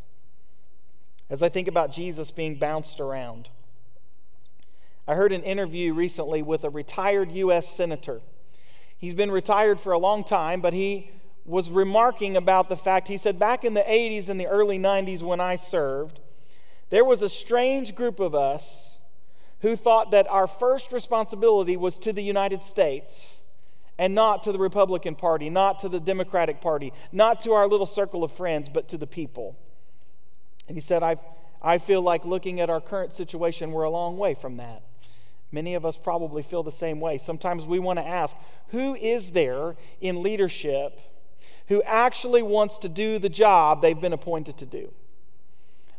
As 1.30 1.44
I 1.44 1.50
think 1.50 1.68
about 1.68 1.92
Jesus 1.92 2.32
being 2.32 2.56
bounced 2.56 3.00
around, 3.00 3.50
I 5.08 5.16
heard 5.16 5.32
an 5.32 5.44
interview 5.44 5.94
recently 5.94 6.42
with 6.42 6.64
a 6.64 6.70
retired 6.70 7.32
U.S. 7.32 7.68
Senator. 7.68 8.22
He's 8.98 9.14
been 9.14 9.32
retired 9.32 9.80
for 9.80 9.94
a 9.94 9.98
long 9.98 10.24
time, 10.24 10.62
but 10.62 10.74
he 10.74 11.12
was 11.50 11.70
remarking 11.72 12.38
about 12.38 12.70
the 12.70 12.78
fact 12.78 13.08
he 13.08 13.18
said, 13.18 13.40
back 13.40 13.66
in 13.66 13.74
the 13.74 13.82
80s 13.82 14.30
and 14.30 14.40
the 14.40 14.46
early 14.46 14.78
90s 14.78 15.24
when 15.24 15.40
I 15.40 15.56
served, 15.56 16.20
there 16.92 17.04
was 17.04 17.24
a 17.24 17.30
strange 17.30 17.96
group 17.96 18.20
of 18.20 18.36
us 18.36 19.00
who 19.62 19.76
thought 19.76 20.12
that 20.12 20.30
our 20.30 20.46
first 20.46 20.92
responsibility 20.92 21.76
was 21.76 21.98
to 22.00 22.14
the 22.14 22.22
United 22.22 22.62
States 22.64 23.40
and 23.98 24.14
not 24.14 24.44
to 24.44 24.52
the 24.52 24.60
Republican 24.60 25.16
Party, 25.16 25.50
not 25.50 25.80
to 25.80 25.90
the 25.90 26.00
Democratic 26.00 26.62
Party, 26.62 26.94
not 27.12 27.42
to 27.42 27.54
our 27.54 27.68
little 27.68 27.88
circle 27.88 28.24
of 28.24 28.32
friends, 28.32 28.70
but 28.70 28.88
to 28.90 28.98
the 28.98 29.08
people. 29.08 29.58
And 30.68 30.78
he 30.78 30.82
said, 30.82 31.02
I, 31.02 31.18
I 31.64 31.80
feel 31.80 32.02
like 32.02 32.26
looking 32.26 32.62
at 32.62 32.70
our 32.70 32.80
current 32.80 33.14
situation, 33.14 33.72
we're 33.72 33.84
a 33.84 33.90
long 33.90 34.18
way 34.18 34.36
from 34.36 34.58
that. 34.58 34.84
Many 35.52 35.74
of 35.74 35.84
us 35.84 35.98
probably 35.98 36.44
feel 36.44 36.62
the 36.62 36.72
same 36.72 37.00
way. 37.00 37.18
Sometimes 37.18 37.66
we 37.66 37.80
want 37.80 37.98
to 37.98 38.08
ask 38.08 38.38
who 38.68 38.94
is 38.94 39.32
there 39.32 39.76
in 40.00 40.22
leadership 40.22 41.02
who 41.70 41.82
actually 41.84 42.44
wants 42.44 42.80
to 42.80 42.90
do 42.90 43.18
the 43.18 43.30
job 43.30 43.82
they've 43.82 44.00
been 44.00 44.14
appointed 44.14 44.58
to 44.58 44.66
do? 44.66 44.92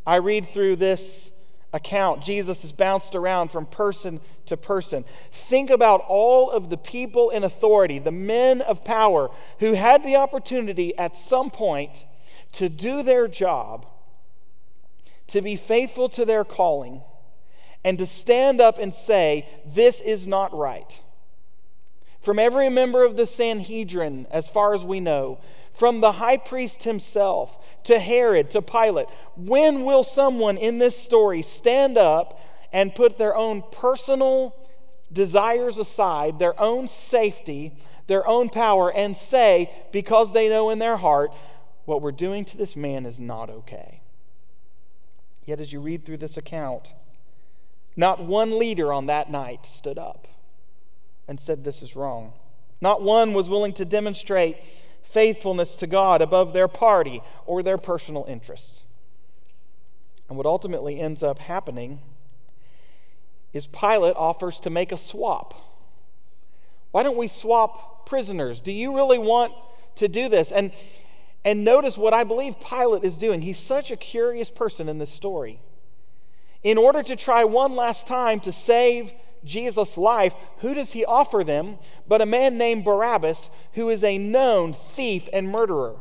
I 0.06 0.16
read 0.16 0.48
through 0.48 0.76
this 0.76 1.30
account. 1.72 2.22
Jesus 2.22 2.64
is 2.64 2.72
bounced 2.72 3.14
around 3.14 3.50
from 3.50 3.66
person 3.66 4.20
to 4.46 4.56
person. 4.56 5.04
Think 5.30 5.70
about 5.70 6.04
all 6.08 6.50
of 6.50 6.68
the 6.68 6.76
people 6.76 7.30
in 7.30 7.44
authority, 7.44 7.98
the 7.98 8.10
men 8.10 8.60
of 8.60 8.84
power, 8.84 9.30
who 9.60 9.74
had 9.74 10.02
the 10.02 10.16
opportunity 10.16 10.96
at 10.98 11.16
some 11.16 11.50
point 11.50 12.04
to 12.52 12.68
do 12.68 13.02
their 13.02 13.28
job, 13.28 13.86
to 15.28 15.40
be 15.40 15.54
faithful 15.54 16.08
to 16.10 16.24
their 16.24 16.44
calling 16.44 17.02
and 17.84 17.98
to 17.98 18.06
stand 18.06 18.60
up 18.60 18.78
and 18.78 18.92
say, 18.92 19.48
This 19.64 20.00
is 20.00 20.26
not 20.26 20.52
right. 20.52 21.00
From 22.20 22.38
every 22.38 22.68
member 22.68 23.04
of 23.04 23.16
the 23.16 23.26
Sanhedrin, 23.26 24.26
as 24.30 24.48
far 24.48 24.74
as 24.74 24.84
we 24.84 25.00
know, 25.00 25.38
from 25.74 26.00
the 26.00 26.12
high 26.12 26.36
priest 26.36 26.82
himself 26.82 27.56
to 27.84 27.98
Herod 27.98 28.50
to 28.50 28.62
Pilate, 28.62 29.06
when 29.36 29.84
will 29.84 30.04
someone 30.04 30.56
in 30.56 30.78
this 30.78 30.96
story 30.96 31.42
stand 31.42 31.96
up 31.96 32.40
and 32.72 32.94
put 32.94 33.18
their 33.18 33.36
own 33.36 33.62
personal 33.72 34.54
desires 35.12 35.78
aside, 35.78 36.38
their 36.38 36.58
own 36.60 36.88
safety, 36.88 37.72
their 38.06 38.26
own 38.26 38.48
power, 38.48 38.92
and 38.92 39.16
say, 39.16 39.70
because 39.92 40.32
they 40.32 40.48
know 40.48 40.70
in 40.70 40.78
their 40.78 40.96
heart, 40.96 41.32
what 41.84 42.02
we're 42.02 42.12
doing 42.12 42.44
to 42.44 42.56
this 42.56 42.76
man 42.76 43.06
is 43.06 43.18
not 43.18 43.50
okay? 43.50 44.00
Yet, 45.44 45.60
as 45.60 45.72
you 45.72 45.80
read 45.80 46.04
through 46.04 46.18
this 46.18 46.36
account, 46.36 46.92
not 47.96 48.24
one 48.24 48.58
leader 48.58 48.92
on 48.92 49.06
that 49.06 49.30
night 49.30 49.66
stood 49.66 49.98
up 49.98 50.28
and 51.26 51.40
said, 51.40 51.64
This 51.64 51.82
is 51.82 51.96
wrong. 51.96 52.32
Not 52.80 53.02
one 53.02 53.34
was 53.34 53.48
willing 53.48 53.72
to 53.74 53.84
demonstrate 53.84 54.58
faithfulness 55.12 55.76
to 55.76 55.86
God 55.86 56.22
above 56.22 56.52
their 56.52 56.68
party 56.68 57.22
or 57.46 57.62
their 57.62 57.78
personal 57.78 58.24
interests. 58.28 58.84
And 60.28 60.36
what 60.36 60.46
ultimately 60.46 61.00
ends 61.00 61.22
up 61.22 61.38
happening 61.38 62.00
is 63.52 63.66
Pilate 63.66 64.14
offers 64.16 64.60
to 64.60 64.70
make 64.70 64.92
a 64.92 64.98
swap. 64.98 65.54
Why 66.92 67.02
don't 67.02 67.16
we 67.16 67.28
swap 67.28 68.06
prisoners? 68.06 68.60
Do 68.60 68.72
you 68.72 68.94
really 68.94 69.18
want 69.18 69.52
to 69.96 70.08
do 70.08 70.28
this? 70.28 70.52
And, 70.52 70.72
and 71.44 71.64
notice 71.64 71.96
what 71.96 72.14
I 72.14 72.24
believe 72.24 72.60
Pilate 72.60 73.04
is 73.04 73.16
doing. 73.18 73.42
He's 73.42 73.58
such 73.58 73.90
a 73.90 73.96
curious 73.96 74.50
person 74.50 74.88
in 74.88 74.98
this 74.98 75.10
story 75.10 75.60
in 76.62 76.78
order 76.78 77.02
to 77.02 77.16
try 77.16 77.44
one 77.44 77.74
last 77.74 78.06
time 78.06 78.40
to 78.40 78.52
save 78.52 79.12
Jesus' 79.44 79.96
life, 79.96 80.34
who 80.58 80.74
does 80.74 80.92
he 80.92 81.04
offer 81.04 81.42
them 81.44 81.78
but 82.06 82.20
a 82.20 82.26
man 82.26 82.58
named 82.58 82.84
Barabbas, 82.84 83.50
who 83.72 83.88
is 83.88 84.04
a 84.04 84.18
known 84.18 84.74
thief 84.94 85.28
and 85.32 85.48
murderer? 85.48 85.96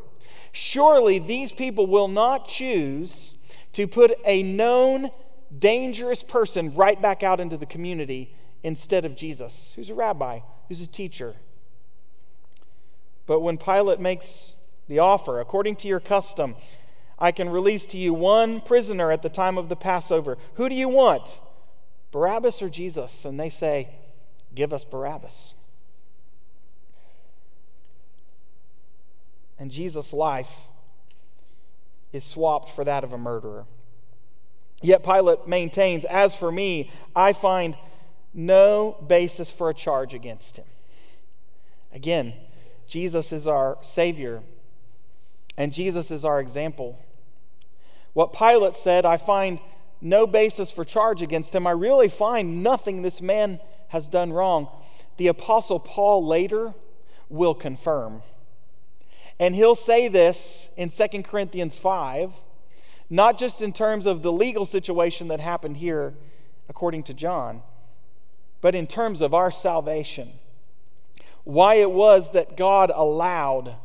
Surely 0.51 1.19
these 1.19 1.51
people 1.51 1.87
will 1.87 2.07
not 2.07 2.47
choose 2.47 3.33
to 3.73 3.87
put 3.87 4.17
a 4.25 4.43
known 4.43 5.11
dangerous 5.57 6.23
person 6.23 6.73
right 6.75 7.01
back 7.01 7.23
out 7.23 7.39
into 7.39 7.57
the 7.57 7.65
community 7.65 8.35
instead 8.63 9.05
of 9.05 9.15
Jesus, 9.15 9.73
who's 9.75 9.89
a 9.89 9.95
rabbi, 9.95 10.39
who's 10.67 10.81
a 10.81 10.87
teacher. 10.87 11.35
But 13.25 13.41
when 13.41 13.57
Pilate 13.57 13.99
makes 13.99 14.55
the 14.87 14.99
offer, 14.99 15.39
according 15.39 15.75
to 15.77 15.87
your 15.87 15.99
custom, 15.99 16.55
I 17.17 17.31
can 17.31 17.49
release 17.49 17.85
to 17.87 17.97
you 17.97 18.13
one 18.13 18.61
prisoner 18.61 19.11
at 19.11 19.21
the 19.21 19.29
time 19.29 19.57
of 19.57 19.69
the 19.69 19.75
Passover. 19.75 20.37
Who 20.55 20.67
do 20.67 20.75
you 20.75 20.89
want? 20.89 21.39
Barabbas 22.11 22.61
or 22.61 22.69
Jesus? 22.69 23.25
And 23.25 23.39
they 23.39 23.49
say, 23.49 23.89
Give 24.53 24.73
us 24.73 24.83
Barabbas. 24.83 25.53
And 29.59 29.69
Jesus' 29.69 30.13
life 30.13 30.49
is 32.13 32.23
swapped 32.23 32.69
for 32.75 32.83
that 32.83 33.03
of 33.03 33.13
a 33.13 33.17
murderer. 33.17 33.65
Yet 34.81 35.03
Pilate 35.03 35.47
maintains, 35.47 36.05
As 36.05 36.35
for 36.35 36.51
me, 36.51 36.89
I 37.15 37.33
find 37.33 37.75
no 38.33 38.97
basis 39.07 39.51
for 39.51 39.69
a 39.69 39.73
charge 39.73 40.13
against 40.13 40.57
him. 40.57 40.65
Again, 41.91 42.33
Jesus 42.87 43.31
is 43.31 43.47
our 43.47 43.77
Savior, 43.81 44.41
and 45.57 45.73
Jesus 45.73 46.11
is 46.11 46.23
our 46.23 46.39
example. 46.39 46.97
What 48.13 48.33
Pilate 48.33 48.75
said, 48.75 49.05
I 49.05 49.17
find 49.17 49.59
no 50.01 50.25
basis 50.25 50.71
for 50.71 50.85
charge 50.85 51.21
against 51.21 51.53
him. 51.53 51.67
I 51.67 51.71
really 51.71 52.09
find 52.09 52.63
nothing 52.63 53.01
this 53.01 53.21
man 53.21 53.59
has 53.89 54.07
done 54.07 54.31
wrong. 54.31 54.67
The 55.17 55.27
Apostle 55.27 55.79
Paul 55.79 56.25
later 56.25 56.73
will 57.27 57.53
confirm. 57.53 58.23
And 59.39 59.55
he'll 59.55 59.75
say 59.75 60.07
this 60.07 60.69
in 60.75 60.89
2 60.89 61.23
Corinthians 61.23 61.77
5, 61.77 62.31
not 63.09 63.37
just 63.37 63.61
in 63.61 63.73
terms 63.73 64.05
of 64.05 64.21
the 64.21 64.31
legal 64.31 64.65
situation 64.65 65.29
that 65.29 65.39
happened 65.39 65.77
here, 65.77 66.13
according 66.67 67.03
to 67.03 67.13
John, 67.13 67.61
but 68.61 68.75
in 68.75 68.87
terms 68.87 69.21
of 69.21 69.33
our 69.33 69.51
salvation. 69.51 70.31
Why 71.43 71.75
it 71.75 71.91
was 71.91 72.31
that 72.33 72.57
God 72.57 72.91
allowed 72.93 73.75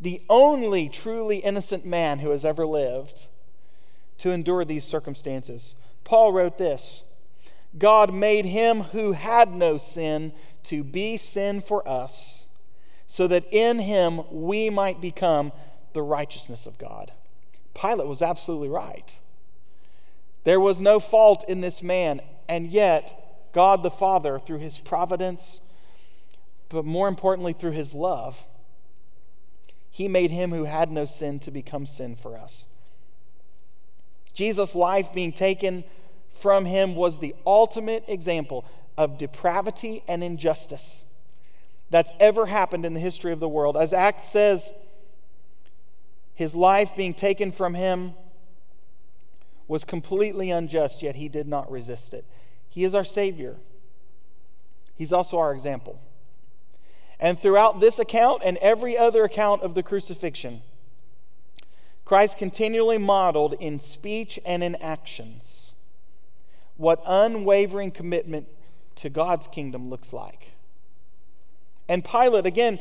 the 0.00 0.22
only 0.28 0.88
truly 0.88 1.38
innocent 1.38 1.84
man 1.84 2.20
who 2.20 2.30
has 2.30 2.44
ever 2.44 2.66
lived 2.66 3.26
to 4.22 4.30
endure 4.30 4.64
these 4.64 4.84
circumstances. 4.84 5.74
Paul 6.04 6.32
wrote 6.32 6.56
this 6.56 7.02
God 7.76 8.14
made 8.14 8.44
him 8.44 8.80
who 8.80 9.10
had 9.10 9.52
no 9.52 9.78
sin 9.78 10.32
to 10.64 10.84
be 10.84 11.16
sin 11.16 11.60
for 11.60 11.86
us, 11.88 12.46
so 13.08 13.26
that 13.26 13.52
in 13.52 13.80
him 13.80 14.20
we 14.30 14.70
might 14.70 15.00
become 15.00 15.50
the 15.92 16.02
righteousness 16.02 16.66
of 16.66 16.78
God. 16.78 17.10
Pilate 17.74 18.06
was 18.06 18.22
absolutely 18.22 18.68
right. 18.68 19.12
There 20.44 20.60
was 20.60 20.80
no 20.80 21.00
fault 21.00 21.44
in 21.48 21.60
this 21.60 21.82
man, 21.82 22.20
and 22.48 22.68
yet 22.68 23.50
God 23.52 23.82
the 23.82 23.90
Father, 23.90 24.38
through 24.38 24.58
his 24.58 24.78
providence, 24.78 25.60
but 26.68 26.84
more 26.84 27.08
importantly, 27.08 27.54
through 27.54 27.72
his 27.72 27.92
love, 27.92 28.38
he 29.90 30.06
made 30.06 30.30
him 30.30 30.52
who 30.52 30.62
had 30.64 30.92
no 30.92 31.06
sin 31.06 31.40
to 31.40 31.50
become 31.50 31.86
sin 31.86 32.14
for 32.14 32.38
us. 32.38 32.66
Jesus' 34.34 34.74
life 34.74 35.12
being 35.12 35.32
taken 35.32 35.84
from 36.40 36.64
him 36.64 36.94
was 36.94 37.18
the 37.18 37.34
ultimate 37.46 38.04
example 38.08 38.64
of 38.96 39.18
depravity 39.18 40.02
and 40.08 40.22
injustice 40.22 41.04
that's 41.90 42.10
ever 42.18 42.46
happened 42.46 42.84
in 42.86 42.94
the 42.94 43.00
history 43.00 43.32
of 43.32 43.40
the 43.40 43.48
world. 43.48 43.76
As 43.76 43.92
Acts 43.92 44.28
says, 44.28 44.72
his 46.34 46.54
life 46.54 46.96
being 46.96 47.14
taken 47.14 47.52
from 47.52 47.74
him 47.74 48.14
was 49.68 49.84
completely 49.84 50.50
unjust, 50.50 51.02
yet 51.02 51.14
he 51.14 51.28
did 51.28 51.46
not 51.46 51.70
resist 51.70 52.14
it. 52.14 52.24
He 52.68 52.84
is 52.84 52.94
our 52.94 53.04
Savior, 53.04 53.56
he's 54.96 55.12
also 55.12 55.38
our 55.38 55.52
example. 55.52 56.00
And 57.20 57.38
throughout 57.38 57.78
this 57.78 58.00
account 58.00 58.42
and 58.44 58.56
every 58.56 58.98
other 58.98 59.22
account 59.22 59.62
of 59.62 59.74
the 59.74 59.82
crucifixion, 59.82 60.62
Christ 62.04 62.38
continually 62.38 62.98
modeled 62.98 63.54
in 63.54 63.78
speech 63.80 64.38
and 64.44 64.62
in 64.62 64.76
actions 64.76 65.72
what 66.76 67.02
unwavering 67.06 67.90
commitment 67.90 68.48
to 68.96 69.08
God's 69.08 69.46
kingdom 69.46 69.88
looks 69.88 70.12
like. 70.12 70.52
And 71.88 72.04
Pilate, 72.04 72.46
again, 72.46 72.78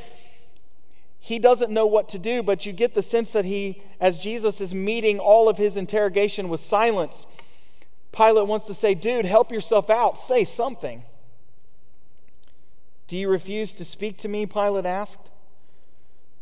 he 1.19 1.38
doesn't 1.38 1.71
know 1.71 1.86
what 1.86 2.10
to 2.10 2.19
do, 2.19 2.41
but 2.41 2.65
you 2.65 2.73
get 2.73 2.95
the 2.95 3.03
sense 3.03 3.29
that 3.31 3.45
he, 3.45 3.81
as 3.99 4.17
Jesus 4.17 4.60
is 4.60 4.73
meeting 4.73 5.19
all 5.19 5.47
of 5.47 5.57
his 5.57 5.77
interrogation 5.77 6.49
with 6.49 6.62
silence, 6.62 7.25
Pilate 8.12 8.47
wants 8.47 8.65
to 8.65 8.73
say, 8.73 8.95
Dude, 8.95 9.25
help 9.25 9.51
yourself 9.51 9.89
out. 9.89 10.17
Say 10.17 10.45
something. 10.45 11.03
Do 13.07 13.17
you 13.17 13.29
refuse 13.29 13.73
to 13.75 13.86
speak 13.86 14.17
to 14.19 14.27
me? 14.27 14.45
Pilate 14.45 14.86
asked. 14.86 15.29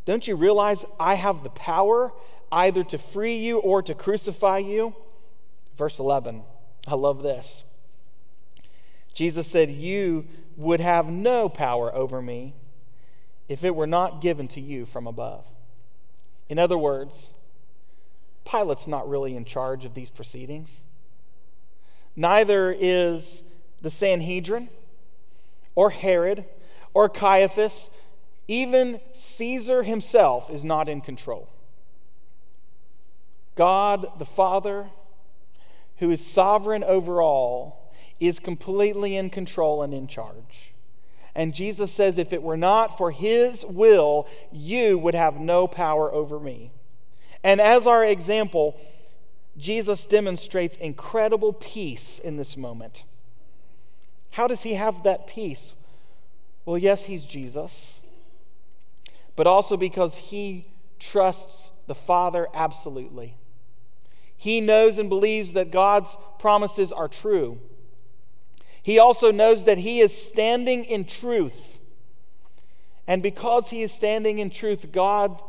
Don't 0.06 0.28
you 0.28 0.36
realize 0.36 0.86
I 1.00 1.16
have 1.16 1.44
the 1.44 1.50
power 1.50 2.14
either 2.52 2.84
to 2.86 2.98
free 2.98 3.38
you 3.38 3.60
or 3.60 3.82
to 3.82 3.94
crucify 3.94 4.60
you? 4.60 4.96
Verse 5.78 6.00
11. 6.00 6.44
I 6.88 6.96
love 6.96 7.24
this. 7.24 7.64
Jesus 9.14 9.48
said, 9.48 9.72
You 9.72 10.26
would 10.58 10.82
have 10.82 11.08
no 11.08 11.50
power 11.50 11.94
over 11.94 12.22
me 12.22 12.54
if 13.48 13.64
it 13.64 13.76
were 13.76 13.88
not 13.88 14.22
given 14.22 14.48
to 14.50 14.62
you 14.62 14.86
from 14.86 15.08
above. 15.08 15.44
In 16.48 16.60
other 16.60 16.78
words, 16.78 17.34
Pilate's 18.46 18.88
not 18.88 19.10
really 19.10 19.36
in 19.36 19.46
charge 19.46 19.86
of 19.86 19.94
these 19.94 20.10
proceedings. 20.10 20.82
Neither 22.16 22.72
is 22.72 23.44
the 23.82 23.92
Sanhedrin 23.92 24.70
or 25.76 25.90
Herod 25.90 26.46
or 26.94 27.08
Caiaphas. 27.10 27.90
Even 28.48 29.00
Caesar 29.14 29.84
himself 29.84 30.50
is 30.50 30.66
not 30.66 30.90
in 30.90 31.02
control. 31.02 31.48
God 33.56 34.08
the 34.20 34.26
Father, 34.26 34.90
who 35.98 36.10
is 36.12 36.26
sovereign 36.26 36.84
over 36.84 37.22
all, 37.22 37.94
is 38.20 38.40
completely 38.40 39.16
in 39.16 39.30
control 39.30 39.82
and 39.82 39.94
in 39.94 40.08
charge. 40.08 40.74
And 41.36 41.54
Jesus 41.54 41.92
says, 41.92 42.18
if 42.18 42.34
it 42.34 42.44
were 42.44 42.58
not 42.58 42.98
for 42.98 43.12
his 43.12 43.66
will, 43.66 44.28
you 44.52 44.98
would 44.98 45.16
have 45.16 45.40
no 45.40 45.68
power 45.68 46.12
over 46.12 46.40
me. 46.40 46.72
And 47.44 47.62
as 47.62 47.88
our 47.88 48.04
example, 48.04 48.76
Jesus 49.58 50.06
demonstrates 50.06 50.76
incredible 50.78 51.54
peace 51.54 52.20
in 52.20 52.38
this 52.38 52.58
moment. 52.58 53.04
How 54.32 54.48
does 54.48 54.64
he 54.64 54.74
have 54.74 55.04
that 55.04 55.28
peace? 55.28 55.74
Well, 56.66 56.78
yes, 56.78 57.04
he's 57.04 57.26
Jesus, 57.26 58.02
but 59.36 59.48
also 59.48 59.78
because 59.78 60.16
he 60.16 60.68
trusts 61.00 61.72
the 61.88 61.96
Father 61.96 62.48
absolutely. 62.54 63.36
He 64.40 64.62
knows 64.62 64.98
and 64.98 65.10
believes 65.10 65.52
that 65.52 65.70
God's 65.70 66.18
promises 66.40 66.94
are 66.94 67.10
true. 67.10 67.60
He 68.82 68.98
also 68.98 69.34
knows 69.34 69.66
that 69.66 69.78
he 69.78 70.00
is 70.00 70.16
standing 70.16 70.86
in 70.86 71.04
truth. 71.04 71.60
And 73.06 73.22
because 73.22 73.70
he 73.70 73.84
is 73.84 73.92
standing 73.92 74.40
in 74.40 74.50
truth, 74.50 74.94
God 74.94 75.44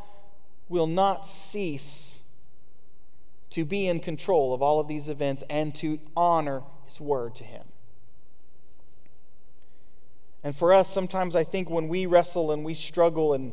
will 0.69 0.89
not 0.89 1.25
cease 1.25 2.19
to 3.51 3.65
be 3.65 3.87
in 3.87 4.01
control 4.01 4.53
of 4.53 4.61
all 4.61 4.81
of 4.81 4.89
these 4.89 5.09
events 5.09 5.45
and 5.49 5.73
to 5.77 6.01
honor 6.17 6.65
his 6.85 7.01
word 7.01 7.37
to 7.37 7.45
him. 7.45 7.63
And 10.43 10.57
for 10.57 10.73
us, 10.73 10.93
sometimes 10.93 11.37
I 11.37 11.45
think 11.45 11.71
when 11.71 11.87
we 11.87 12.07
wrestle 12.07 12.51
and 12.51 12.65
we 12.65 12.75
struggle 12.75 13.35
and 13.35 13.53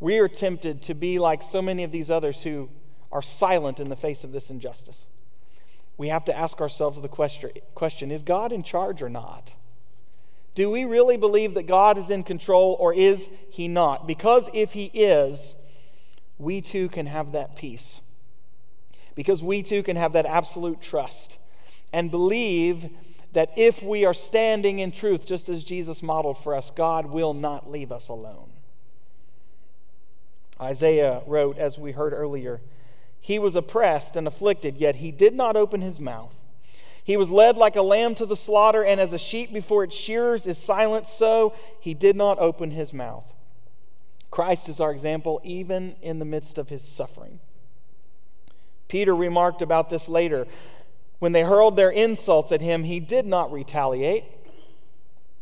we 0.00 0.18
are 0.18 0.28
tempted 0.28 0.82
to 0.82 0.94
be 0.94 1.20
like 1.20 1.44
so 1.44 1.62
many 1.62 1.84
of 1.84 1.92
these 1.92 2.10
others 2.10 2.42
who 2.42 2.68
are 3.10 3.22
silent 3.22 3.80
in 3.80 3.88
the 3.88 3.96
face 3.96 4.24
of 4.24 4.32
this 4.32 4.50
injustice. 4.50 5.06
We 5.96 6.08
have 6.08 6.24
to 6.26 6.36
ask 6.36 6.60
ourselves 6.60 7.00
the 7.00 7.08
question 7.08 8.10
is 8.10 8.22
God 8.22 8.52
in 8.52 8.62
charge 8.62 9.02
or 9.02 9.08
not? 9.08 9.52
Do 10.54 10.70
we 10.70 10.84
really 10.84 11.16
believe 11.16 11.54
that 11.54 11.66
God 11.66 11.98
is 11.98 12.10
in 12.10 12.24
control 12.24 12.76
or 12.80 12.92
is 12.92 13.30
he 13.50 13.68
not? 13.68 14.06
Because 14.06 14.48
if 14.52 14.72
he 14.72 14.86
is, 14.86 15.54
we 16.38 16.60
too 16.60 16.88
can 16.88 17.06
have 17.06 17.32
that 17.32 17.56
peace. 17.56 18.00
Because 19.14 19.42
we 19.42 19.62
too 19.62 19.82
can 19.82 19.96
have 19.96 20.12
that 20.12 20.26
absolute 20.26 20.80
trust 20.80 21.38
and 21.92 22.10
believe 22.10 22.90
that 23.32 23.52
if 23.56 23.82
we 23.82 24.04
are 24.04 24.14
standing 24.14 24.78
in 24.78 24.90
truth, 24.90 25.26
just 25.26 25.48
as 25.48 25.62
Jesus 25.62 26.02
modeled 26.02 26.38
for 26.42 26.54
us, 26.54 26.70
God 26.70 27.06
will 27.06 27.34
not 27.34 27.70
leave 27.70 27.92
us 27.92 28.08
alone. 28.08 28.50
Isaiah 30.60 31.22
wrote, 31.26 31.58
as 31.58 31.78
we 31.78 31.92
heard 31.92 32.12
earlier, 32.12 32.60
he 33.20 33.38
was 33.38 33.56
oppressed 33.56 34.16
and 34.16 34.26
afflicted, 34.26 34.76
yet 34.76 34.96
he 34.96 35.10
did 35.10 35.34
not 35.34 35.56
open 35.56 35.80
his 35.80 36.00
mouth. 36.00 36.32
He 37.02 37.16
was 37.16 37.30
led 37.30 37.56
like 37.56 37.76
a 37.76 37.82
lamb 37.82 38.14
to 38.16 38.26
the 38.26 38.36
slaughter, 38.36 38.84
and 38.84 39.00
as 39.00 39.12
a 39.12 39.18
sheep 39.18 39.52
before 39.52 39.84
its 39.84 39.96
shearers 39.96 40.46
is 40.46 40.58
silent, 40.58 41.06
so 41.06 41.54
he 41.80 41.94
did 41.94 42.16
not 42.16 42.38
open 42.38 42.70
his 42.70 42.92
mouth. 42.92 43.24
Christ 44.30 44.68
is 44.68 44.80
our 44.80 44.92
example, 44.92 45.40
even 45.42 45.96
in 46.02 46.18
the 46.18 46.24
midst 46.24 46.58
of 46.58 46.68
his 46.68 46.86
suffering. 46.86 47.40
Peter 48.88 49.14
remarked 49.14 49.62
about 49.62 49.90
this 49.90 50.08
later. 50.08 50.46
When 51.18 51.32
they 51.32 51.42
hurled 51.42 51.76
their 51.76 51.90
insults 51.90 52.52
at 52.52 52.60
him, 52.60 52.84
he 52.84 53.00
did 53.00 53.26
not 53.26 53.52
retaliate. 53.52 54.24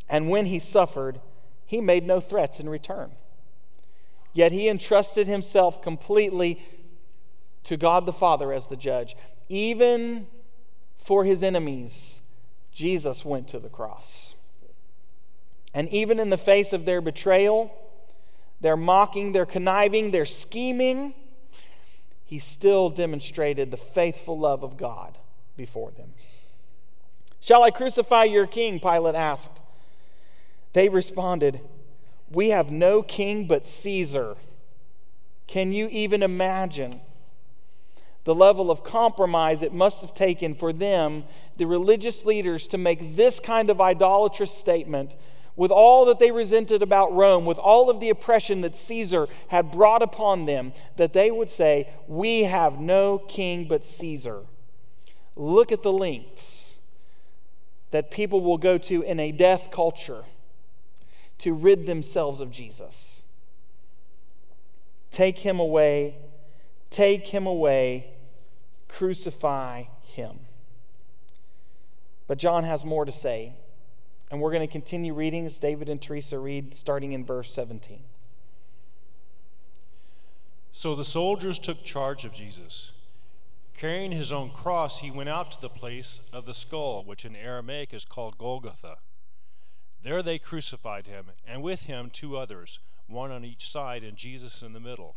And 0.09 0.31
when 0.31 0.47
he 0.47 0.59
suffered, 0.59 1.21
he 1.65 1.81
made 1.81 2.07
no 2.07 2.21
threats 2.21 2.61
in 2.61 2.69
return. 2.69 3.11
Yet 4.33 4.53
he 4.53 4.69
entrusted 4.69 5.27
himself 5.27 5.83
completely 5.83 6.62
to 7.66 7.76
God 7.76 8.07
the 8.07 8.12
Father 8.12 8.52
as 8.52 8.66
the 8.66 8.76
judge. 8.76 9.16
Even 9.48 10.26
for 11.05 11.24
his 11.24 11.42
enemies, 11.42 12.20
Jesus 12.72 13.24
went 13.24 13.48
to 13.48 13.59
the 13.59 13.68
cross. 13.68 14.35
And 15.74 15.88
even 15.90 16.18
in 16.18 16.31
the 16.31 16.38
face 16.38 16.72
of 16.72 16.85
their 16.85 17.00
betrayal, 17.00 17.72
their 18.61 18.76
mocking, 18.76 19.33
their 19.33 19.46
conniving, 19.46 20.11
their 20.11 20.26
scheming, 20.26 21.12
he 22.24 22.38
still 22.38 22.88
demonstrated 22.88 23.70
the 23.70 23.76
faithful 23.76 24.38
love 24.38 24.62
of 24.62 24.76
God 24.76 25.18
before 25.57 25.90
them. 25.92 26.12
Shall 27.40 27.62
I 27.62 27.70
crucify 27.70 28.24
your 28.24 28.46
king? 28.46 28.81
Pilate 28.81 29.14
asked. 29.14 29.61
They 30.72 30.88
responded, 30.88 31.61
We 32.31 32.50
have 32.50 32.70
no 32.70 33.02
king 33.02 33.46
but 33.46 33.66
Caesar. 33.66 34.37
Can 35.46 35.72
you 35.72 35.88
even 35.88 36.22
imagine 36.22 37.00
the 38.27 38.35
level 38.35 38.73
of 38.73 38.83
compromise 38.83 39.62
it 39.62 39.73
must 39.73 40.01
have 40.01 40.12
taken 40.12 40.53
for 40.53 40.73
them, 40.73 41.23
the 41.59 41.65
religious 41.65 42.25
leaders, 42.25 42.67
to 42.67 42.77
make 42.77 43.15
this 43.15 43.39
kind 43.39 43.71
of 43.71 43.81
idolatrous 43.81 44.51
statement 44.51 45.15
with 45.55 45.71
all 45.71 46.07
that 46.07 46.19
they 46.19 46.33
resented 46.33 46.83
about 46.83 47.15
Rome, 47.15 47.47
with 47.47 47.57
all 47.57 47.89
of 47.89 48.01
the 48.01 48.11
oppression 48.11 48.62
that 48.62 48.77
Caesar 48.77 49.29
had 49.47 49.71
brought 49.71 50.03
upon 50.03 50.45
them, 50.45 50.73
that 50.97 51.12
they 51.12 51.31
would 51.31 51.49
say, 51.49 51.89
We 52.09 52.43
have 52.43 52.81
no 52.81 53.19
king 53.29 53.69
but 53.69 53.85
Caesar. 53.85 54.41
Look 55.37 55.71
at 55.71 55.85
the 55.85 55.93
lengths 55.93 56.79
that 57.93 58.11
people 58.11 58.41
will 58.41 58.59
go 58.59 58.77
to 58.77 59.03
in 59.03 59.21
a 59.21 59.31
death 59.31 59.71
culture 59.71 60.25
to 61.39 61.55
rid 61.55 61.87
themselves 61.87 62.41
of 62.41 62.51
Jesus. 62.51 63.23
Take 65.12 65.39
him 65.39 65.61
away, 65.61 66.17
take 66.91 67.29
him 67.29 67.47
away, 67.47 68.15
crucify 68.88 69.85
him. 70.03 70.40
But 72.27 72.38
John 72.38 72.64
has 72.64 72.85
more 72.85 73.05
to 73.05 73.12
say, 73.12 73.55
and 74.31 74.40
we're 74.40 74.51
going 74.51 74.66
to 74.66 74.72
continue 74.72 75.14
reading 75.14 75.46
as 75.46 75.59
David 75.59 75.88
and 75.88 76.03
Teresa 76.03 76.38
read, 76.38 76.75
starting 76.75 77.12
in 77.12 77.25
verse 77.25 77.53
17. 77.53 78.01
So 80.72 80.94
the 80.94 81.05
soldiers 81.05 81.59
took 81.59 81.85
charge 81.85 82.25
of 82.25 82.33
Jesus. 82.33 82.92
Carrying 83.77 84.12
his 84.12 84.33
own 84.33 84.51
cross, 84.51 85.01
he 85.01 85.11
went 85.11 85.29
out 85.29 85.53
to 85.53 85.61
the 85.61 85.68
place 85.68 86.20
of 86.33 86.46
the 86.46 86.55
skull, 86.55 87.05
which 87.05 87.25
in 87.25 87.37
Aramaic 87.37 87.94
is 87.94 88.05
called 88.05 88.38
Golgotha 88.38 88.96
there 90.07 90.22
they 90.22 90.38
crucified 90.38 91.09
him, 91.09 91.33
and 91.44 91.64
with 91.64 91.83
him 91.83 92.11
two 92.11 92.37
others, 92.37 92.79
one 93.09 93.33
on 93.33 93.44
each 93.44 93.72
side, 93.72 94.05
and 94.05 94.16
Jesus 94.16 94.62
in 94.62 94.72
the 94.72 94.79
middle. 94.79 95.16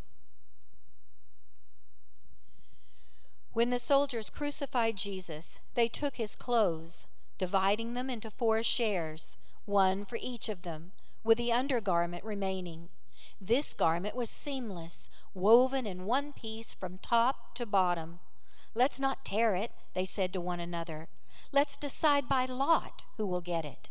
When 3.53 3.69
the 3.69 3.79
soldiers 3.79 4.29
crucified 4.29 4.95
Jesus, 4.95 5.59
they 5.73 5.89
took 5.89 6.15
his 6.15 6.35
clothes, 6.35 7.07
dividing 7.37 7.95
them 7.95 8.09
into 8.09 8.31
four 8.31 8.63
shares, 8.63 9.35
one 9.65 10.05
for 10.05 10.17
each 10.21 10.47
of 10.47 10.61
them, 10.61 10.93
with 11.21 11.37
the 11.37 11.51
undergarment 11.51 12.23
remaining. 12.23 12.89
This 13.41 13.73
garment 13.73 14.15
was 14.15 14.29
seamless, 14.29 15.09
woven 15.33 15.85
in 15.85 16.05
one 16.05 16.31
piece 16.31 16.73
from 16.73 16.97
top 16.97 17.53
to 17.55 17.65
bottom. 17.65 18.21
Let's 18.73 19.01
not 19.01 19.25
tear 19.25 19.55
it, 19.55 19.71
they 19.93 20.05
said 20.05 20.31
to 20.33 20.39
one 20.39 20.61
another. 20.61 21.09
Let's 21.51 21.75
decide 21.75 22.29
by 22.29 22.45
lot 22.45 23.03
who 23.17 23.27
will 23.27 23.41
get 23.41 23.65
it. 23.65 23.89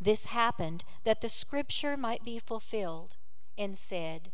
This 0.00 0.24
happened 0.24 0.82
that 1.04 1.20
the 1.20 1.28
scripture 1.28 1.96
might 1.96 2.24
be 2.24 2.40
fulfilled, 2.40 3.16
and 3.56 3.78
said, 3.78 4.32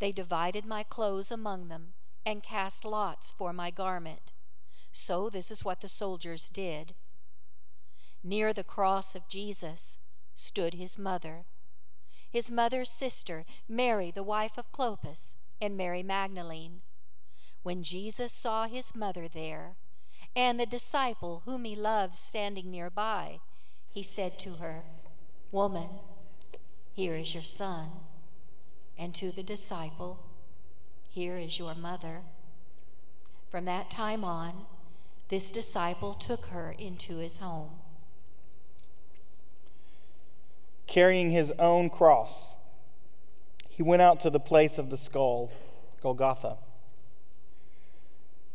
They 0.00 0.12
divided 0.12 0.66
my 0.66 0.82
clothes 0.82 1.30
among 1.30 1.68
them, 1.68 1.94
and 2.24 2.42
cast 2.42 2.84
lots 2.84 3.32
for 3.32 3.52
my 3.52 3.70
garment. 3.70 4.32
So 4.92 5.30
this 5.30 5.50
is 5.50 5.64
what 5.64 5.80
the 5.80 5.88
soldiers 5.88 6.50
did. 6.50 6.94
Near 8.22 8.52
the 8.52 8.64
cross 8.64 9.14
of 9.14 9.28
Jesus 9.28 9.98
stood 10.34 10.74
his 10.74 10.98
mother, 10.98 11.44
his 12.30 12.50
mother's 12.50 12.90
sister, 12.90 13.44
Mary, 13.68 14.10
the 14.10 14.22
wife 14.22 14.56
of 14.56 14.72
Clopas, 14.72 15.34
and 15.60 15.76
Mary 15.76 16.02
Magdalene. 16.02 16.82
When 17.62 17.82
Jesus 17.82 18.32
saw 18.32 18.66
his 18.66 18.94
mother 18.94 19.28
there, 19.28 19.76
and 20.36 20.60
the 20.60 20.66
disciple 20.66 21.42
whom 21.44 21.64
he 21.64 21.74
loved 21.74 22.14
standing 22.14 22.70
nearby, 22.70 23.40
he 23.88 24.02
said 24.02 24.38
to 24.40 24.54
her, 24.54 24.84
Woman, 25.50 25.88
here 26.92 27.16
is 27.16 27.34
your 27.34 27.42
son. 27.42 27.90
And 28.96 29.14
to 29.16 29.32
the 29.32 29.42
disciple, 29.42 30.29
Here 31.10 31.36
is 31.36 31.58
your 31.58 31.74
mother. 31.74 32.20
From 33.50 33.64
that 33.64 33.90
time 33.90 34.24
on, 34.24 34.66
this 35.28 35.50
disciple 35.50 36.14
took 36.14 36.46
her 36.46 36.74
into 36.78 37.16
his 37.16 37.38
home. 37.38 37.70
Carrying 40.86 41.32
his 41.32 41.50
own 41.58 41.90
cross, 41.90 42.52
he 43.68 43.82
went 43.82 44.02
out 44.02 44.20
to 44.20 44.30
the 44.30 44.38
place 44.38 44.78
of 44.78 44.88
the 44.88 44.96
skull, 44.96 45.50
Golgotha. 46.00 46.58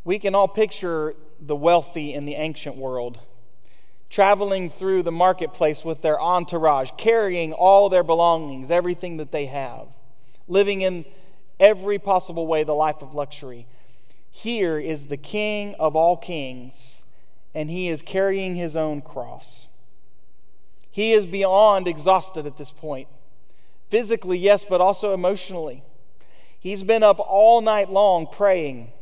We 0.04 0.18
can 0.18 0.34
all 0.34 0.48
picture 0.48 1.14
the 1.38 1.56
wealthy 1.56 2.14
in 2.14 2.24
the 2.24 2.36
ancient 2.36 2.76
world, 2.76 3.20
traveling 4.08 4.70
through 4.70 5.02
the 5.02 5.12
marketplace 5.12 5.84
with 5.84 6.00
their 6.00 6.18
entourage, 6.18 6.90
carrying 6.96 7.52
all 7.52 7.90
their 7.90 8.02
belongings, 8.02 8.70
everything 8.70 9.18
that 9.18 9.32
they 9.32 9.46
have, 9.46 9.88
living 10.48 10.80
in 10.80 11.04
every 11.58 11.98
possible 11.98 12.46
way 12.46 12.64
the 12.64 12.74
life 12.74 13.02
of 13.02 13.14
luxury. 13.14 13.66
Here 14.30 14.78
is 14.78 15.06
the 15.06 15.16
King 15.16 15.74
of 15.78 15.96
all 15.96 16.16
kings, 16.16 17.02
and 17.54 17.70
he 17.70 17.88
is 17.88 18.02
carrying 18.02 18.54
his 18.54 18.76
own 18.76 19.00
cross. 19.00 19.68
He 20.90 21.12
is 21.12 21.26
beyond 21.26 21.88
exhausted 21.88 22.46
at 22.46 22.56
this 22.56 22.70
point. 22.70 23.08
Physically, 23.90 24.38
yes, 24.38 24.64
but 24.64 24.80
also 24.80 25.14
emotionally. 25.14 25.82
He's 26.58 26.82
been 26.82 27.02
up 27.02 27.20
all 27.20 27.60
night 27.60 27.90
long 27.90 28.26
praying 28.26 28.92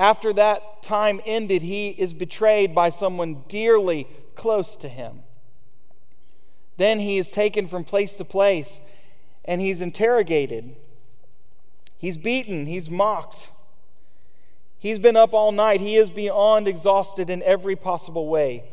after 0.00 0.32
that 0.32 0.82
time 0.82 1.20
ended, 1.26 1.60
he 1.60 1.90
is 1.90 2.14
betrayed 2.14 2.74
by 2.74 2.88
someone 2.88 3.44
dearly 3.48 4.08
close 4.34 4.74
to 4.76 4.88
him. 4.88 5.24
Then 6.78 7.00
he 7.00 7.18
is 7.18 7.30
taken 7.30 7.68
from 7.68 7.84
place 7.84 8.16
to 8.16 8.24
place 8.24 8.80
and 9.44 9.60
he's 9.60 9.82
interrogated. 9.82 10.74
He's 12.00 12.16
beaten, 12.16 12.64
he's 12.64 12.88
mocked. 12.88 13.50
He's 14.78 14.98
been 14.98 15.16
up 15.16 15.34
all 15.34 15.52
night. 15.52 15.82
He 15.82 15.96
is 15.96 16.10
beyond 16.10 16.66
exhausted 16.66 17.28
in 17.28 17.42
every 17.42 17.76
possible 17.76 18.26
way. 18.26 18.64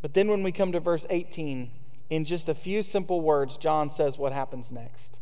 But 0.00 0.14
then 0.14 0.30
when 0.30 0.42
we 0.42 0.50
come 0.50 0.72
to 0.72 0.80
verse 0.80 1.04
18, 1.10 1.70
in 2.08 2.24
just 2.24 2.48
a 2.48 2.54
few 2.54 2.82
simple 2.82 3.20
words, 3.20 3.58
John 3.58 3.90
says 3.90 4.16
what 4.16 4.32
happens 4.32 4.72
next. 4.72 5.18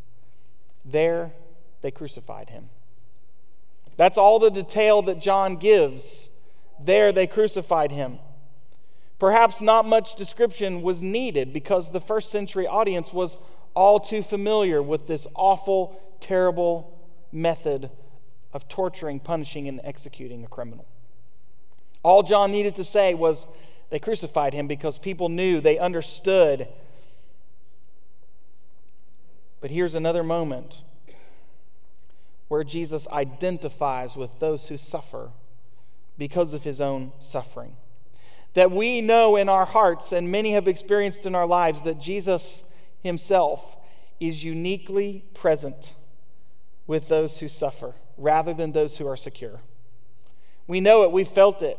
There 0.85 1.33
they 1.83 1.91
crucified 1.91 2.51
him. 2.51 2.71
That's 3.97 4.17
all 4.17 4.39
the 4.39 4.51
detail 4.51 5.03
that 5.03 5.21
John 5.21 5.57
gives. 5.57 6.31
There 6.79 7.11
they 7.11 7.27
crucified 7.27 7.91
him. 7.91 8.21
Perhaps 9.19 9.61
not 9.61 9.85
much 9.85 10.15
description 10.15 10.83
was 10.83 11.03
needed 11.03 11.53
because 11.53 11.91
the 11.91 12.01
first 12.01 12.31
century 12.31 12.69
audience 12.69 13.13
was 13.13 13.39
all 13.75 13.99
too 13.99 14.23
familiar 14.23 14.81
with 14.81 15.09
this 15.09 15.27
awful, 15.35 16.01
terrible 16.21 16.99
method 17.33 17.91
of 18.53 18.69
torturing, 18.69 19.21
punishing, 19.21 19.69
and 19.69 19.81
executing 19.85 20.45
a 20.45 20.49
criminal. 20.49 20.87
All 22.03 22.23
John 22.23 22.53
needed 22.53 22.77
to 22.77 22.85
say 22.85 23.15
was 23.15 23.47
they 23.91 23.99
crucified 23.99 24.55
him 24.55 24.67
because 24.67 24.99
people 24.99 25.29
knew, 25.29 25.61
they 25.61 25.79
understood. 25.79 26.69
But 29.61 29.71
here's 29.71 29.95
another 29.95 30.23
moment 30.23 30.83
where 32.49 32.65
Jesus 32.65 33.09
identifies 33.09 34.17
with 34.17 34.31
those 34.39 34.69
who 34.69 34.79
suffer 34.79 35.31
because 36.17 36.53
of 36.53 36.63
his 36.63 36.81
own 36.81 37.13
suffering. 37.19 37.77
that 38.57 38.71
we 38.71 39.03
know 39.03 39.37
in 39.37 39.51
our 39.51 39.67
hearts, 39.67 40.13
and 40.13 40.33
many 40.33 40.53
have 40.53 40.67
experienced 40.67 41.27
in 41.27 41.35
our 41.35 41.47
lives, 41.47 41.83
that 41.83 42.01
Jesus 42.01 42.65
himself 43.03 43.77
is 44.19 44.43
uniquely 44.43 45.23
present 45.35 45.93
with 46.87 47.09
those 47.09 47.39
who 47.39 47.49
suffer 47.49 47.95
rather 48.17 48.55
than 48.55 48.73
those 48.73 48.97
who 48.97 49.07
are 49.07 49.17
secure. 49.17 49.61
We 50.67 50.81
know 50.81 51.05
it, 51.05 51.13
we've 51.13 51.29
felt 51.29 51.63
it. 51.63 51.79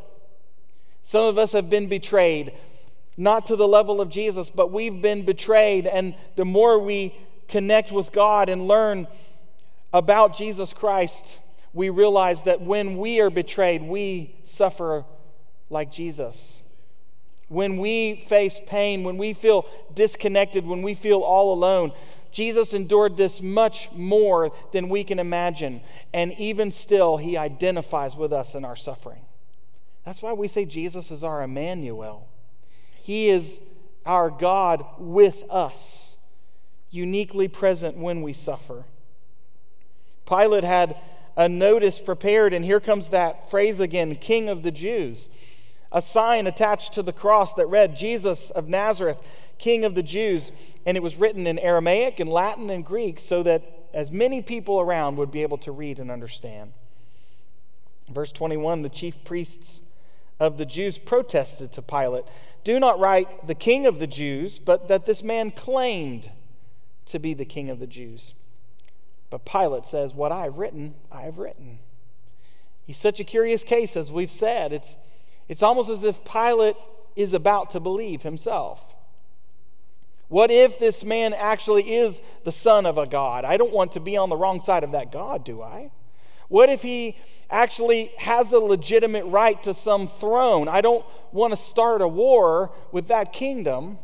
Some 1.03 1.25
of 1.25 1.37
us 1.37 1.53
have 1.53 1.69
been 1.69 1.87
betrayed, 1.87 2.53
not 3.15 3.45
to 3.47 3.55
the 3.55 3.67
level 3.67 4.01
of 4.01 4.09
Jesus, 4.09 4.49
but 4.49 4.71
we've 4.71 5.01
been 5.01 5.23
betrayed. 5.23 5.87
And 5.87 6.15
the 6.35 6.45
more 6.45 6.79
we 6.79 7.15
connect 7.47 7.91
with 7.91 8.11
God 8.11 8.49
and 8.49 8.67
learn 8.67 9.07
about 9.93 10.35
Jesus 10.35 10.73
Christ, 10.73 11.37
we 11.73 11.89
realize 11.89 12.41
that 12.43 12.61
when 12.61 12.97
we 12.97 13.19
are 13.19 13.29
betrayed, 13.29 13.81
we 13.81 14.35
suffer 14.43 15.05
like 15.69 15.91
Jesus. 15.91 16.61
When 17.49 17.77
we 17.77 18.25
face 18.27 18.59
pain, 18.67 19.03
when 19.03 19.17
we 19.17 19.33
feel 19.33 19.65
disconnected, 19.93 20.65
when 20.65 20.81
we 20.81 20.93
feel 20.93 21.21
all 21.21 21.53
alone, 21.53 21.93
Jesus 22.37 22.75
endured 22.75 23.17
this 23.17 23.41
much 23.41 23.91
more 23.93 24.51
than 24.71 24.89
we 24.89 25.03
can 25.03 25.17
imagine. 25.17 25.81
And 26.13 26.33
even 26.33 26.69
still, 26.69 27.17
he 27.17 27.35
identifies 27.35 28.15
with 28.15 28.31
us 28.31 28.53
in 28.53 28.63
our 28.63 28.75
suffering. 28.75 29.21
That's 30.05 30.21
why 30.21 30.33
we 30.33 30.47
say 30.47 30.65
Jesus 30.65 31.09
is 31.09 31.23
our 31.23 31.41
Emmanuel. 31.41 32.27
He 33.01 33.29
is 33.29 33.59
our 34.05 34.29
God 34.29 34.85
with 34.99 35.45
us, 35.49 36.15
uniquely 36.91 37.47
present 37.47 37.97
when 37.97 38.21
we 38.21 38.33
suffer. 38.33 38.85
Pilate 40.27 40.63
had 40.63 40.95
a 41.35 41.49
notice 41.49 41.97
prepared, 41.97 42.53
and 42.53 42.63
here 42.63 42.79
comes 42.79 43.09
that 43.09 43.49
phrase 43.49 43.79
again 43.79 44.15
King 44.15 44.47
of 44.47 44.61
the 44.61 44.69
Jews 44.71 45.27
a 45.91 46.01
sign 46.01 46.47
attached 46.47 46.93
to 46.93 47.03
the 47.03 47.13
cross 47.13 47.53
that 47.55 47.67
read, 47.67 47.95
Jesus 47.95 48.49
of 48.51 48.67
Nazareth, 48.67 49.17
King 49.57 49.85
of 49.85 49.95
the 49.95 50.03
Jews. 50.03 50.51
And 50.85 50.97
it 50.97 51.03
was 51.03 51.15
written 51.15 51.47
in 51.47 51.59
Aramaic 51.59 52.19
and 52.19 52.29
Latin 52.29 52.69
and 52.69 52.85
Greek 52.85 53.19
so 53.19 53.43
that 53.43 53.63
as 53.93 54.11
many 54.11 54.41
people 54.41 54.79
around 54.79 55.17
would 55.17 55.31
be 55.31 55.41
able 55.41 55.57
to 55.59 55.71
read 55.71 55.99
and 55.99 56.11
understand. 56.11 56.73
Verse 58.09 58.31
21 58.31 58.81
the 58.81 58.89
chief 58.89 59.23
priests 59.23 59.81
of 60.39 60.57
the 60.57 60.65
Jews 60.65 60.97
protested 60.97 61.71
to 61.73 61.81
Pilate, 61.81 62.25
Do 62.63 62.79
not 62.79 62.99
write 62.99 63.47
the 63.47 63.55
King 63.55 63.87
of 63.87 63.99
the 63.99 64.07
Jews, 64.07 64.59
but 64.59 64.87
that 64.87 65.05
this 65.05 65.23
man 65.23 65.51
claimed 65.51 66.31
to 67.07 67.19
be 67.19 67.33
the 67.33 67.45
King 67.45 67.69
of 67.69 67.79
the 67.79 67.87
Jews. 67.87 68.33
But 69.29 69.45
Pilate 69.45 69.85
says, 69.85 70.13
What 70.13 70.31
I 70.31 70.43
have 70.43 70.57
written, 70.57 70.93
I 71.11 71.21
have 71.21 71.37
written. 71.37 71.79
He's 72.85 72.97
such 72.97 73.19
a 73.19 73.25
curious 73.25 73.63
case, 73.63 73.97
as 73.97 74.11
we've 74.11 74.31
said. 74.31 74.71
It's 74.71 74.95
it's 75.47 75.63
almost 75.63 75.89
as 75.89 76.03
if 76.03 76.23
Pilate 76.23 76.75
is 77.15 77.33
about 77.33 77.71
to 77.71 77.79
believe 77.79 78.21
himself. 78.21 78.83
What 80.27 80.51
if 80.51 80.77
this 80.77 81.05
man 81.05 81.33
actually 81.33 81.95
is 81.95 82.21
the 82.43 82.51
son 82.51 82.85
of 82.85 82.97
a 82.97 83.05
God? 83.05 83.45
I 83.45 83.57
don't 83.57 83.71
want 83.71 83.93
to 83.93 83.99
be 83.99 84.17
on 84.17 84.29
the 84.29 84.35
wrong 84.35 84.59
side 84.59 84.83
of 84.83 84.91
that 84.91 85.11
God, 85.11 85.45
do 85.45 85.61
I? 85.61 85.89
What 86.49 86.69
if 86.69 86.81
he 86.81 87.17
actually 87.49 88.11
has 88.17 88.53
a 88.53 88.59
legitimate 88.59 89.25
right 89.25 89.61
to 89.63 89.73
some 89.73 90.07
throne? 90.07 90.67
I 90.67 90.81
don't 90.81 91.05
want 91.31 91.51
to 91.51 91.57
start 91.57 92.01
a 92.01 92.07
war 92.07 92.71
with 92.91 93.07
that 93.07 93.33
kingdom 93.33 93.99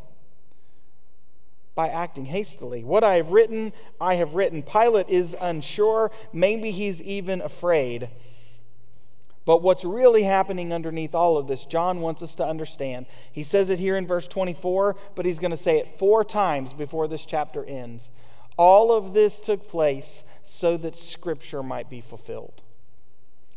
by 1.74 1.88
acting 1.88 2.24
hastily. 2.24 2.84
What 2.84 3.02
I 3.02 3.16
have 3.16 3.30
written, 3.30 3.72
I 4.00 4.14
have 4.14 4.34
written. 4.34 4.62
Pilate 4.62 5.08
is 5.08 5.34
unsure. 5.40 6.10
Maybe 6.32 6.70
he's 6.70 7.02
even 7.02 7.40
afraid. 7.40 8.10
But 9.44 9.62
what's 9.62 9.84
really 9.84 10.22
happening 10.22 10.72
underneath 10.72 11.14
all 11.14 11.36
of 11.36 11.46
this, 11.46 11.64
John 11.64 12.00
wants 12.00 12.22
us 12.22 12.34
to 12.36 12.46
understand. 12.46 13.06
He 13.30 13.42
says 13.42 13.68
it 13.68 13.78
here 13.78 13.96
in 13.96 14.06
verse 14.06 14.26
24, 14.26 14.96
but 15.14 15.26
he's 15.26 15.38
going 15.38 15.50
to 15.50 15.56
say 15.56 15.78
it 15.78 15.98
four 15.98 16.24
times 16.24 16.72
before 16.72 17.08
this 17.08 17.26
chapter 17.26 17.64
ends. 17.64 18.10
All 18.56 18.92
of 18.92 19.12
this 19.12 19.40
took 19.40 19.68
place 19.68 20.24
so 20.42 20.76
that 20.78 20.96
Scripture 20.96 21.62
might 21.62 21.90
be 21.90 22.00
fulfilled. 22.00 22.62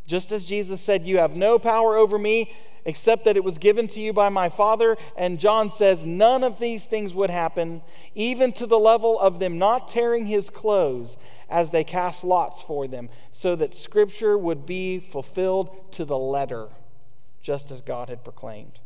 Just 0.08 0.32
as 0.32 0.46
Jesus 0.46 0.82
said, 0.82 1.06
You 1.06 1.20
have 1.20 1.36
no 1.36 1.60
power 1.60 1.96
over 1.96 2.18
me 2.18 2.52
except 2.86 3.26
that 3.26 3.36
it 3.36 3.44
was 3.44 3.58
given 3.58 3.86
to 3.90 4.00
you 4.00 4.14
by 4.14 4.30
my 4.30 4.48
Father. 4.48 4.98
And 5.18 5.40
John 5.40 5.70
says, 5.70 6.06
None 6.06 6.44
of 6.44 6.58
these 6.58 6.86
things 6.86 7.14
would 7.14 7.30
happen, 7.30 7.82
even 8.16 8.54
to 8.54 8.66
the 8.66 8.80
level 8.80 9.20
of 9.20 9.40
them 9.40 9.60
not 9.60 9.90
tearing 9.90 10.26
his 10.26 10.50
clothes 10.50 11.18
as 11.50 11.70
they 11.70 11.84
cast 11.84 12.24
lots 12.24 12.62
for 12.62 12.88
them, 12.88 13.10
so 13.32 13.56
that 13.58 13.76
Scripture 13.76 14.38
would 14.38 14.66
be 14.66 15.00
fulfilled 15.00 15.92
to 15.92 16.06
the 16.06 16.18
letter, 16.18 16.70
just 17.42 17.70
as 17.70 17.82
God 17.82 18.08
had 18.08 18.24
proclaimed. 18.24 18.80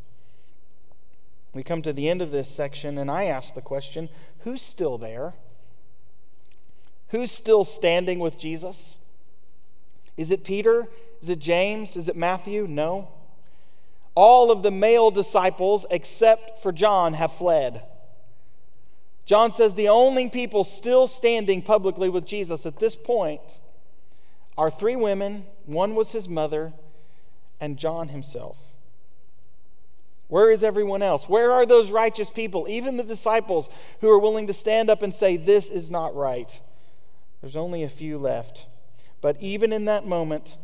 We 1.54 1.62
come 1.62 1.82
to 1.82 1.92
the 1.92 2.08
end 2.08 2.22
of 2.22 2.32
this 2.32 2.48
section, 2.48 2.98
and 2.98 3.10
I 3.10 3.24
ask 3.24 3.54
the 3.54 3.62
question 3.62 4.08
who's 4.40 4.62
still 4.62 4.98
there? 4.98 5.34
Who's 7.08 7.30
still 7.30 7.62
standing 7.62 8.18
with 8.18 8.38
Jesus? 8.38 8.98
Is 10.16 10.30
it 10.30 10.44
Peter? 10.44 10.88
Is 11.22 11.28
it 11.28 11.38
James? 11.38 11.96
Is 11.96 12.08
it 12.08 12.16
Matthew? 12.16 12.66
No. 12.68 13.08
All 14.14 14.50
of 14.50 14.62
the 14.62 14.70
male 14.70 15.10
disciples, 15.10 15.86
except 15.90 16.62
for 16.62 16.72
John, 16.72 17.14
have 17.14 17.32
fled. 17.32 17.82
John 19.24 19.52
says 19.52 19.72
the 19.72 19.88
only 19.88 20.28
people 20.28 20.64
still 20.64 21.06
standing 21.06 21.62
publicly 21.62 22.08
with 22.08 22.26
Jesus 22.26 22.66
at 22.66 22.78
this 22.78 22.96
point 22.96 23.40
are 24.58 24.70
three 24.70 24.96
women. 24.96 25.46
One 25.64 25.94
was 25.94 26.12
his 26.12 26.28
mother, 26.28 26.72
and 27.60 27.78
John 27.78 28.08
himself. 28.08 28.58
Where 30.26 30.50
is 30.50 30.64
everyone 30.64 31.02
else? 31.02 31.28
Where 31.28 31.52
are 31.52 31.64
those 31.64 31.90
righteous 31.90 32.30
people, 32.30 32.66
even 32.68 32.96
the 32.96 33.04
disciples 33.04 33.68
who 34.00 34.08
are 34.10 34.18
willing 34.18 34.48
to 34.48 34.54
stand 34.54 34.90
up 34.90 35.02
and 35.02 35.14
say, 35.14 35.36
This 35.36 35.70
is 35.70 35.90
not 35.90 36.16
right? 36.16 36.58
There's 37.40 37.56
only 37.56 37.84
a 37.84 37.88
few 37.88 38.18
left. 38.18 38.66
But 39.20 39.36
even 39.40 39.72
in 39.72 39.84
that 39.84 40.06
moment, 40.06 40.56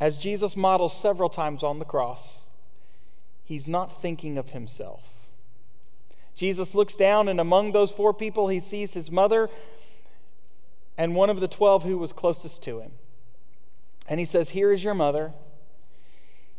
as 0.00 0.16
Jesus 0.16 0.56
models 0.56 0.96
several 0.96 1.28
times 1.28 1.62
on 1.62 1.78
the 1.78 1.84
cross, 1.84 2.48
he's 3.44 3.68
not 3.68 4.02
thinking 4.02 4.38
of 4.38 4.50
himself. 4.50 5.02
Jesus 6.34 6.74
looks 6.74 6.96
down, 6.96 7.28
and 7.28 7.38
among 7.38 7.72
those 7.72 7.92
four 7.92 8.12
people, 8.12 8.48
he 8.48 8.60
sees 8.60 8.92
his 8.92 9.10
mother 9.10 9.48
and 10.96 11.14
one 11.14 11.30
of 11.30 11.40
the 11.40 11.48
twelve 11.48 11.82
who 11.82 11.98
was 11.98 12.12
closest 12.12 12.62
to 12.62 12.80
him. 12.80 12.92
And 14.08 14.20
he 14.20 14.26
says, 14.26 14.50
Here 14.50 14.72
is 14.72 14.82
your 14.82 14.94
mother. 14.94 15.32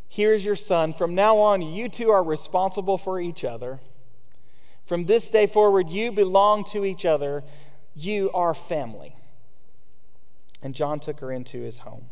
Here 0.08 0.34
is 0.34 0.46
your 0.46 0.56
son. 0.56 0.94
From 0.94 1.16
now 1.16 1.38
on, 1.38 1.62
you 1.62 1.90
two 1.90 2.10
are 2.12 2.24
responsible 2.24 2.98
for 2.98 3.20
each 3.20 3.44
other. 3.44 3.80
From 4.86 5.06
this 5.06 5.30
day 5.30 5.48
forward, 5.48 5.90
you 5.90 6.12
belong 6.12 6.64
to 6.66 6.86
each 6.86 7.06
other. 7.06 7.44
You 7.96 8.32
are 8.34 8.54
family. 8.54 9.16
And 10.62 10.74
John 10.76 11.00
took 11.00 11.20
her 11.20 11.32
into 11.32 11.62
his 11.62 11.80
home. 11.80 12.06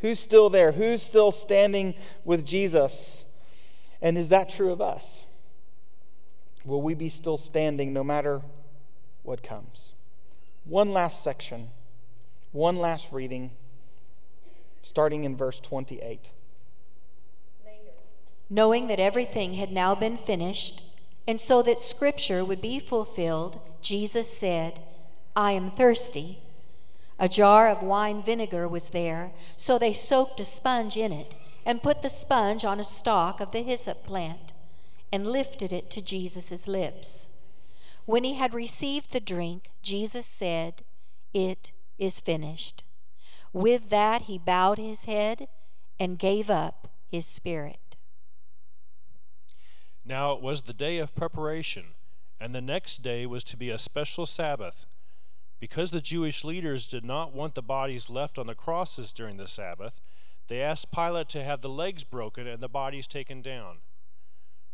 Who's 0.00 0.18
still 0.18 0.50
there? 0.50 0.72
Who's 0.72 1.02
still 1.02 1.32
standing 1.32 1.94
with 2.24 2.44
Jesus? 2.44 3.24
And 4.02 4.18
is 4.18 4.28
that 4.28 4.50
true 4.50 4.72
of 4.72 4.80
us? 4.80 5.24
Will 6.64 6.82
we 6.82 6.94
be 6.94 7.08
still 7.08 7.36
standing 7.36 7.92
no 7.92 8.04
matter 8.04 8.42
what 9.22 9.42
comes? 9.42 9.92
One 10.64 10.92
last 10.92 11.22
section, 11.22 11.70
one 12.52 12.76
last 12.76 13.12
reading, 13.12 13.52
starting 14.82 15.24
in 15.24 15.36
verse 15.36 15.60
28. 15.60 16.30
Knowing 18.48 18.88
that 18.88 19.00
everything 19.00 19.54
had 19.54 19.72
now 19.72 19.94
been 19.94 20.16
finished, 20.16 20.82
and 21.26 21.40
so 21.40 21.62
that 21.62 21.80
Scripture 21.80 22.44
would 22.44 22.60
be 22.60 22.78
fulfilled, 22.78 23.60
Jesus 23.80 24.30
said, 24.36 24.80
I 25.34 25.52
am 25.52 25.70
thirsty. 25.70 26.40
A 27.18 27.28
jar 27.28 27.68
of 27.68 27.82
wine 27.82 28.22
vinegar 28.22 28.68
was 28.68 28.90
there, 28.90 29.32
so 29.56 29.78
they 29.78 29.92
soaked 29.92 30.40
a 30.40 30.44
sponge 30.44 30.96
in 30.96 31.12
it 31.12 31.34
and 31.64 31.82
put 31.82 32.02
the 32.02 32.10
sponge 32.10 32.64
on 32.64 32.78
a 32.78 32.84
stalk 32.84 33.40
of 33.40 33.52
the 33.52 33.62
hyssop 33.62 34.04
plant 34.04 34.52
and 35.10 35.26
lifted 35.26 35.72
it 35.72 35.90
to 35.90 36.02
Jesus' 36.02 36.68
lips. 36.68 37.30
When 38.04 38.22
he 38.22 38.34
had 38.34 38.54
received 38.54 39.12
the 39.12 39.20
drink, 39.20 39.70
Jesus 39.82 40.26
said, 40.26 40.82
It 41.32 41.72
is 41.98 42.20
finished. 42.20 42.84
With 43.52 43.88
that, 43.88 44.22
he 44.22 44.38
bowed 44.38 44.78
his 44.78 45.04
head 45.04 45.48
and 45.98 46.18
gave 46.18 46.50
up 46.50 46.88
his 47.10 47.26
spirit. 47.26 47.96
Now 50.04 50.32
it 50.32 50.42
was 50.42 50.62
the 50.62 50.74
day 50.74 50.98
of 50.98 51.14
preparation, 51.14 51.94
and 52.38 52.54
the 52.54 52.60
next 52.60 53.02
day 53.02 53.26
was 53.26 53.42
to 53.44 53.56
be 53.56 53.70
a 53.70 53.78
special 53.78 54.26
Sabbath. 54.26 54.86
Because 55.58 55.90
the 55.90 56.00
Jewish 56.00 56.44
leaders 56.44 56.86
did 56.86 57.04
not 57.04 57.32
want 57.32 57.54
the 57.54 57.62
bodies 57.62 58.10
left 58.10 58.38
on 58.38 58.46
the 58.46 58.54
crosses 58.54 59.12
during 59.12 59.36
the 59.36 59.48
Sabbath, 59.48 60.00
they 60.48 60.60
asked 60.60 60.92
Pilate 60.92 61.28
to 61.30 61.42
have 61.42 61.60
the 61.60 61.68
legs 61.68 62.04
broken 62.04 62.46
and 62.46 62.62
the 62.62 62.68
bodies 62.68 63.06
taken 63.06 63.42
down. 63.42 63.78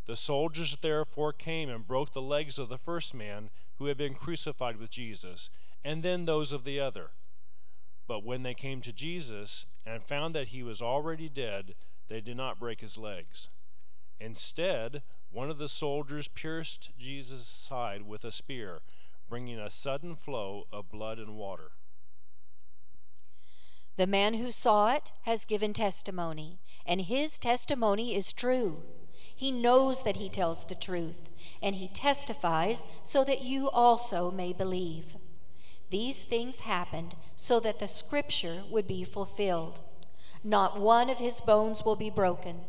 The 0.05 0.15
soldiers 0.15 0.77
therefore 0.81 1.31
came 1.31 1.69
and 1.69 1.87
broke 1.87 2.11
the 2.11 2.21
legs 2.21 2.59
of 2.59 2.69
the 2.69 2.77
first 2.77 3.13
man 3.13 3.49
who 3.77 3.85
had 3.85 3.97
been 3.97 4.13
crucified 4.13 4.77
with 4.77 4.89
Jesus, 4.89 5.49
and 5.83 6.03
then 6.03 6.25
those 6.25 6.51
of 6.51 6.65
the 6.65 6.79
other. 6.79 7.11
But 8.07 8.23
when 8.23 8.43
they 8.43 8.53
came 8.53 8.81
to 8.81 8.91
Jesus 8.91 9.65
and 9.85 10.03
found 10.03 10.35
that 10.35 10.49
he 10.49 10.61
was 10.61 10.81
already 10.81 11.29
dead, 11.29 11.73
they 12.09 12.19
did 12.19 12.35
not 12.35 12.59
break 12.59 12.81
his 12.81 12.97
legs. 12.97 13.47
Instead, 14.19 15.01
one 15.31 15.49
of 15.49 15.57
the 15.57 15.69
soldiers 15.69 16.27
pierced 16.27 16.91
Jesus' 16.97 17.47
side 17.47 18.03
with 18.03 18.23
a 18.23 18.31
spear, 18.31 18.81
bringing 19.33 19.57
a 19.57 19.67
sudden 19.67 20.15
flow 20.15 20.67
of 20.71 20.91
blood 20.91 21.17
and 21.17 21.35
water. 21.35 21.71
The 23.97 24.05
man 24.05 24.35
who 24.35 24.51
saw 24.51 24.93
it 24.93 25.11
has 25.23 25.43
given 25.43 25.73
testimony, 25.73 26.59
and 26.85 27.01
his 27.01 27.39
testimony 27.39 28.13
is 28.13 28.31
true. 28.31 28.83
He 29.35 29.49
knows 29.49 30.03
that 30.03 30.17
he 30.17 30.29
tells 30.29 30.67
the 30.67 30.75
truth, 30.75 31.31
and 31.63 31.77
he 31.77 31.87
testifies 31.87 32.85
so 33.01 33.23
that 33.23 33.41
you 33.41 33.71
also 33.71 34.29
may 34.29 34.53
believe. 34.53 35.15
These 35.89 36.21
things 36.21 36.59
happened 36.59 37.15
so 37.35 37.59
that 37.59 37.79
the 37.79 37.87
scripture 37.87 38.61
would 38.69 38.87
be 38.87 39.03
fulfilled. 39.03 39.79
Not 40.43 40.79
one 40.79 41.09
of 41.09 41.17
his 41.17 41.41
bones 41.41 41.83
will 41.83 41.95
be 41.95 42.11
broken. 42.11 42.61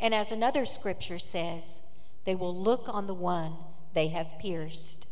And 0.00 0.14
as 0.14 0.32
another 0.32 0.64
scripture 0.64 1.18
says, 1.18 1.82
they 2.24 2.34
will 2.34 2.56
look 2.56 2.88
on 2.88 3.06
the 3.06 3.12
one 3.12 3.56
they 3.92 4.08
have 4.08 4.38
pierced. 4.38 5.06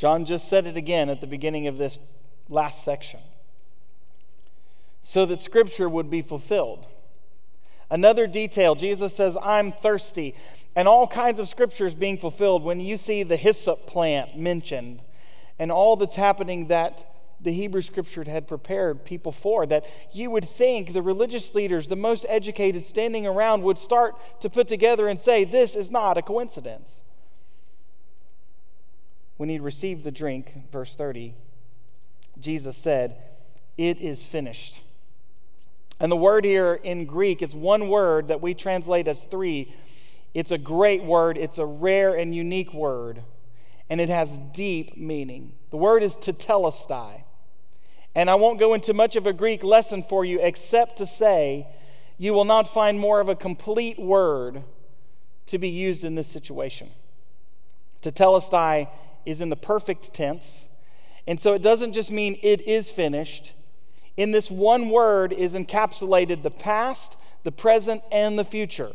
John 0.00 0.24
just 0.24 0.48
said 0.48 0.66
it 0.66 0.78
again 0.78 1.10
at 1.10 1.20
the 1.20 1.26
beginning 1.26 1.66
of 1.66 1.76
this 1.76 1.98
last 2.48 2.84
section. 2.84 3.20
So 5.02 5.26
that 5.26 5.42
scripture 5.42 5.90
would 5.90 6.08
be 6.08 6.22
fulfilled. 6.22 6.86
Another 7.90 8.26
detail 8.26 8.74
Jesus 8.74 9.14
says, 9.14 9.36
I'm 9.42 9.72
thirsty. 9.72 10.34
And 10.74 10.88
all 10.88 11.06
kinds 11.06 11.38
of 11.38 11.48
scriptures 11.48 11.94
being 11.94 12.16
fulfilled 12.16 12.64
when 12.64 12.80
you 12.80 12.96
see 12.96 13.24
the 13.24 13.36
hyssop 13.36 13.86
plant 13.86 14.38
mentioned 14.38 15.02
and 15.58 15.70
all 15.70 15.96
that's 15.96 16.14
happening 16.14 16.68
that 16.68 17.06
the 17.42 17.52
Hebrew 17.52 17.82
scripture 17.82 18.24
had 18.24 18.48
prepared 18.48 19.04
people 19.04 19.32
for. 19.32 19.66
That 19.66 19.84
you 20.14 20.30
would 20.30 20.48
think 20.48 20.94
the 20.94 21.02
religious 21.02 21.54
leaders, 21.54 21.88
the 21.88 21.96
most 21.96 22.24
educated 22.26 22.86
standing 22.86 23.26
around, 23.26 23.62
would 23.64 23.78
start 23.78 24.14
to 24.40 24.48
put 24.48 24.66
together 24.66 25.08
and 25.08 25.20
say, 25.20 25.44
This 25.44 25.76
is 25.76 25.90
not 25.90 26.16
a 26.16 26.22
coincidence. 26.22 27.02
When 29.40 29.48
he 29.48 29.58
received 29.58 30.04
the 30.04 30.10
drink, 30.10 30.52
verse 30.70 30.94
30, 30.94 31.32
Jesus 32.38 32.76
said, 32.76 33.16
It 33.78 33.98
is 34.02 34.26
finished. 34.26 34.82
And 35.98 36.12
the 36.12 36.16
word 36.16 36.44
here 36.44 36.74
in 36.74 37.06
Greek, 37.06 37.40
it's 37.40 37.54
one 37.54 37.88
word 37.88 38.28
that 38.28 38.42
we 38.42 38.52
translate 38.52 39.08
as 39.08 39.24
three. 39.24 39.74
It's 40.34 40.50
a 40.50 40.58
great 40.58 41.02
word, 41.02 41.38
it's 41.38 41.56
a 41.56 41.64
rare 41.64 42.14
and 42.16 42.34
unique 42.34 42.74
word 42.74 43.22
and 43.88 43.98
it 43.98 44.10
has 44.10 44.38
deep 44.52 44.98
meaning. 44.98 45.52
The 45.70 45.78
word 45.78 46.02
is 46.02 46.18
tetelestai. 46.18 47.22
And 48.14 48.28
I 48.28 48.34
won't 48.34 48.60
go 48.60 48.74
into 48.74 48.92
much 48.92 49.16
of 49.16 49.26
a 49.26 49.32
Greek 49.32 49.64
lesson 49.64 50.02
for 50.06 50.22
you 50.22 50.38
except 50.42 50.98
to 50.98 51.06
say 51.06 51.66
you 52.18 52.34
will 52.34 52.44
not 52.44 52.74
find 52.74 53.00
more 53.00 53.20
of 53.20 53.30
a 53.30 53.34
complete 53.34 53.98
word 53.98 54.62
to 55.46 55.56
be 55.56 55.70
used 55.70 56.04
in 56.04 56.14
this 56.14 56.28
situation. 56.28 56.90
Tetelestai 58.02 58.88
is 59.26 59.40
in 59.40 59.48
the 59.48 59.56
perfect 59.56 60.12
tense, 60.12 60.68
and 61.26 61.40
so 61.40 61.54
it 61.54 61.62
doesn't 61.62 61.92
just 61.92 62.10
mean 62.10 62.38
it 62.42 62.62
is 62.62 62.90
finished. 62.90 63.52
In 64.16 64.32
this 64.32 64.50
one 64.50 64.90
word 64.90 65.32
is 65.32 65.54
encapsulated 65.54 66.42
the 66.42 66.50
past, 66.50 67.16
the 67.44 67.52
present, 67.52 68.02
and 68.10 68.38
the 68.38 68.44
future. 68.44 68.92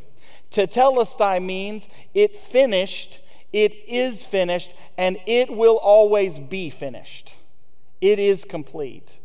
Tetelestai 0.51 1.43
means 1.43 1.87
it 2.13 2.37
finished 2.37 3.19
it 3.55 3.73
is 3.87 4.25
finished, 4.25 4.73
and 4.97 5.17
it 5.25 5.49
will 5.49 5.77
always 5.77 6.39
be 6.39 6.69
finished. 6.69 7.35
It 8.01 8.19
is 8.19 8.43
complete. 8.43 9.15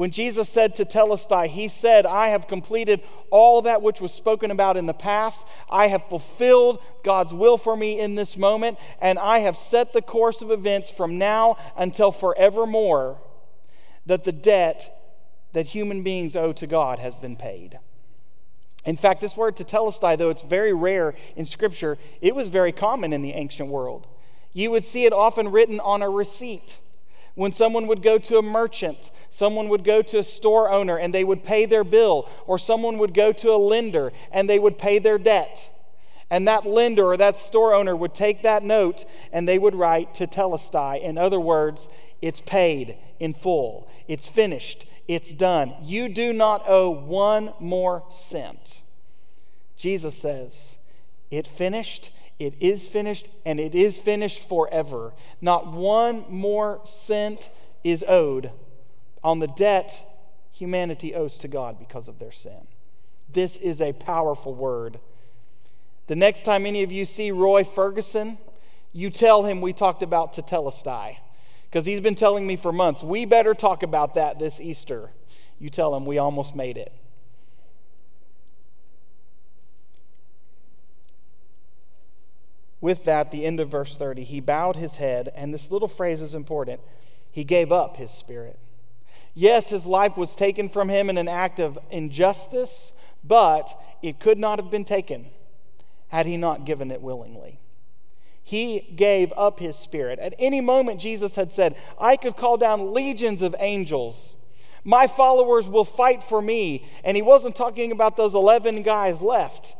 When 0.00 0.12
Jesus 0.12 0.48
said 0.48 0.74
tetelestai, 0.74 1.48
he 1.48 1.68
said, 1.68 2.06
I 2.06 2.28
have 2.28 2.48
completed 2.48 3.02
all 3.28 3.60
that 3.60 3.82
which 3.82 4.00
was 4.00 4.14
spoken 4.14 4.50
about 4.50 4.78
in 4.78 4.86
the 4.86 4.94
past. 4.94 5.44
I 5.68 5.88
have 5.88 6.08
fulfilled 6.08 6.78
God's 7.04 7.34
will 7.34 7.58
for 7.58 7.76
me 7.76 8.00
in 8.00 8.14
this 8.14 8.38
moment, 8.38 8.78
and 9.02 9.18
I 9.18 9.40
have 9.40 9.58
set 9.58 9.92
the 9.92 10.00
course 10.00 10.40
of 10.40 10.50
events 10.50 10.88
from 10.88 11.18
now 11.18 11.58
until 11.76 12.12
forevermore 12.12 13.18
that 14.06 14.24
the 14.24 14.32
debt 14.32 14.90
that 15.52 15.66
human 15.66 16.02
beings 16.02 16.34
owe 16.34 16.54
to 16.54 16.66
God 16.66 16.98
has 16.98 17.14
been 17.14 17.36
paid. 17.36 17.78
In 18.86 18.96
fact, 18.96 19.20
this 19.20 19.36
word 19.36 19.54
tetelestai, 19.54 20.16
though 20.16 20.30
it's 20.30 20.40
very 20.40 20.72
rare 20.72 21.14
in 21.36 21.44
Scripture, 21.44 21.98
it 22.22 22.34
was 22.34 22.48
very 22.48 22.72
common 22.72 23.12
in 23.12 23.20
the 23.20 23.34
ancient 23.34 23.68
world. 23.68 24.06
You 24.54 24.70
would 24.70 24.86
see 24.86 25.04
it 25.04 25.12
often 25.12 25.50
written 25.50 25.78
on 25.78 26.00
a 26.00 26.08
receipt. 26.08 26.78
When 27.40 27.52
someone 27.52 27.86
would 27.86 28.02
go 28.02 28.18
to 28.18 28.36
a 28.36 28.42
merchant, 28.42 29.10
someone 29.30 29.70
would 29.70 29.82
go 29.82 30.02
to 30.02 30.18
a 30.18 30.22
store 30.22 30.70
owner 30.70 30.98
and 30.98 31.14
they 31.14 31.24
would 31.24 31.42
pay 31.42 31.64
their 31.64 31.84
bill, 31.84 32.28
or 32.46 32.58
someone 32.58 32.98
would 32.98 33.14
go 33.14 33.32
to 33.32 33.54
a 33.54 33.56
lender 33.56 34.12
and 34.30 34.46
they 34.46 34.58
would 34.58 34.76
pay 34.76 34.98
their 34.98 35.16
debt. 35.16 35.70
And 36.28 36.46
that 36.46 36.66
lender 36.66 37.06
or 37.06 37.16
that 37.16 37.38
store 37.38 37.72
owner 37.72 37.96
would 37.96 38.12
take 38.12 38.42
that 38.42 38.62
note 38.62 39.06
and 39.32 39.48
they 39.48 39.58
would 39.58 39.74
write 39.74 40.12
tetelestai. 40.12 41.00
In 41.00 41.16
other 41.16 41.40
words, 41.40 41.88
it's 42.20 42.42
paid 42.42 42.98
in 43.18 43.32
full, 43.32 43.88
it's 44.06 44.28
finished, 44.28 44.84
it's 45.08 45.32
done. 45.32 45.72
You 45.80 46.10
do 46.10 46.34
not 46.34 46.68
owe 46.68 46.90
one 46.90 47.54
more 47.58 48.04
cent. 48.10 48.82
Jesus 49.78 50.14
says, 50.14 50.76
It 51.30 51.48
finished, 51.48 52.10
it 52.40 52.54
is 52.58 52.88
finished, 52.88 53.28
and 53.44 53.60
it 53.60 53.74
is 53.74 53.98
finished 53.98 54.48
forever. 54.48 55.12
Not 55.40 55.70
one 55.72 56.24
more 56.28 56.80
cent 56.86 57.50
is 57.84 58.02
owed 58.08 58.50
on 59.22 59.38
the 59.38 59.46
debt 59.46 60.06
humanity 60.50 61.14
owes 61.14 61.38
to 61.38 61.48
God 61.48 61.78
because 61.78 62.08
of 62.08 62.18
their 62.18 62.32
sin. 62.32 62.66
This 63.32 63.58
is 63.58 63.80
a 63.80 63.92
powerful 63.92 64.54
word. 64.54 64.98
The 66.06 66.16
next 66.16 66.44
time 66.44 66.66
any 66.66 66.82
of 66.82 66.90
you 66.90 67.04
see 67.04 67.30
Roy 67.30 67.62
Ferguson, 67.62 68.38
you 68.92 69.10
tell 69.10 69.44
him 69.44 69.60
we 69.60 69.72
talked 69.72 70.02
about 70.02 70.34
Tetelestai 70.34 71.18
because 71.70 71.86
he's 71.86 72.00
been 72.00 72.14
telling 72.14 72.46
me 72.46 72.56
for 72.56 72.72
months, 72.72 73.02
we 73.02 73.26
better 73.26 73.54
talk 73.54 73.82
about 73.82 74.14
that 74.14 74.38
this 74.38 74.60
Easter. 74.60 75.10
You 75.58 75.68
tell 75.68 75.94
him 75.94 76.04
we 76.06 76.18
almost 76.18 76.56
made 76.56 76.78
it. 76.78 76.92
With 82.80 83.04
that, 83.04 83.30
the 83.30 83.44
end 83.44 83.60
of 83.60 83.68
verse 83.68 83.96
30, 83.96 84.24
he 84.24 84.40
bowed 84.40 84.76
his 84.76 84.96
head, 84.96 85.30
and 85.34 85.52
this 85.52 85.70
little 85.70 85.88
phrase 85.88 86.22
is 86.22 86.34
important. 86.34 86.80
He 87.30 87.44
gave 87.44 87.72
up 87.72 87.96
his 87.96 88.10
spirit. 88.10 88.58
Yes, 89.34 89.68
his 89.68 89.86
life 89.86 90.16
was 90.16 90.34
taken 90.34 90.68
from 90.68 90.88
him 90.88 91.10
in 91.10 91.18
an 91.18 91.28
act 91.28 91.60
of 91.60 91.78
injustice, 91.90 92.92
but 93.22 93.78
it 94.02 94.18
could 94.18 94.38
not 94.38 94.58
have 94.58 94.70
been 94.70 94.84
taken 94.84 95.26
had 96.08 96.26
he 96.26 96.36
not 96.36 96.64
given 96.64 96.90
it 96.90 97.00
willingly. 97.00 97.60
He 98.42 98.80
gave 98.80 99.32
up 99.36 99.60
his 99.60 99.76
spirit. 99.76 100.18
At 100.18 100.34
any 100.38 100.60
moment, 100.60 101.00
Jesus 101.00 101.36
had 101.36 101.52
said, 101.52 101.76
I 102.00 102.16
could 102.16 102.36
call 102.36 102.56
down 102.56 102.92
legions 102.92 103.42
of 103.42 103.54
angels. 103.58 104.34
My 104.82 105.06
followers 105.06 105.68
will 105.68 105.84
fight 105.84 106.24
for 106.24 106.42
me. 106.42 106.84
And 107.04 107.16
he 107.16 107.22
wasn't 107.22 107.54
talking 107.54 107.92
about 107.92 108.16
those 108.16 108.34
11 108.34 108.82
guys 108.82 109.22
left. 109.22 109.76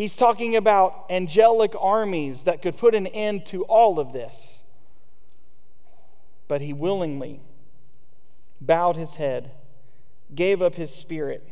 He's 0.00 0.16
talking 0.16 0.56
about 0.56 1.04
angelic 1.10 1.74
armies 1.78 2.44
that 2.44 2.62
could 2.62 2.78
put 2.78 2.94
an 2.94 3.06
end 3.06 3.44
to 3.48 3.64
all 3.64 4.00
of 4.00 4.14
this. 4.14 4.58
But 6.48 6.62
he 6.62 6.72
willingly 6.72 7.42
bowed 8.62 8.96
his 8.96 9.16
head, 9.16 9.50
gave 10.34 10.62
up 10.62 10.74
his 10.74 10.90
spirit. 10.90 11.46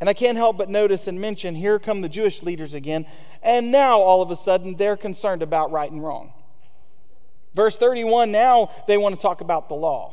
And 0.00 0.10
I 0.10 0.14
can't 0.14 0.36
help 0.36 0.58
but 0.58 0.68
notice 0.68 1.06
and 1.06 1.20
mention 1.20 1.54
here 1.54 1.78
come 1.78 2.00
the 2.00 2.08
Jewish 2.08 2.42
leaders 2.42 2.74
again. 2.74 3.06
And 3.40 3.70
now, 3.70 4.00
all 4.00 4.20
of 4.20 4.32
a 4.32 4.36
sudden, 4.36 4.74
they're 4.74 4.96
concerned 4.96 5.42
about 5.42 5.70
right 5.70 5.92
and 5.92 6.02
wrong. 6.02 6.32
Verse 7.54 7.76
31 7.76 8.32
now 8.32 8.72
they 8.88 8.98
want 8.98 9.14
to 9.14 9.20
talk 9.20 9.42
about 9.42 9.68
the 9.68 9.76
law. 9.76 10.12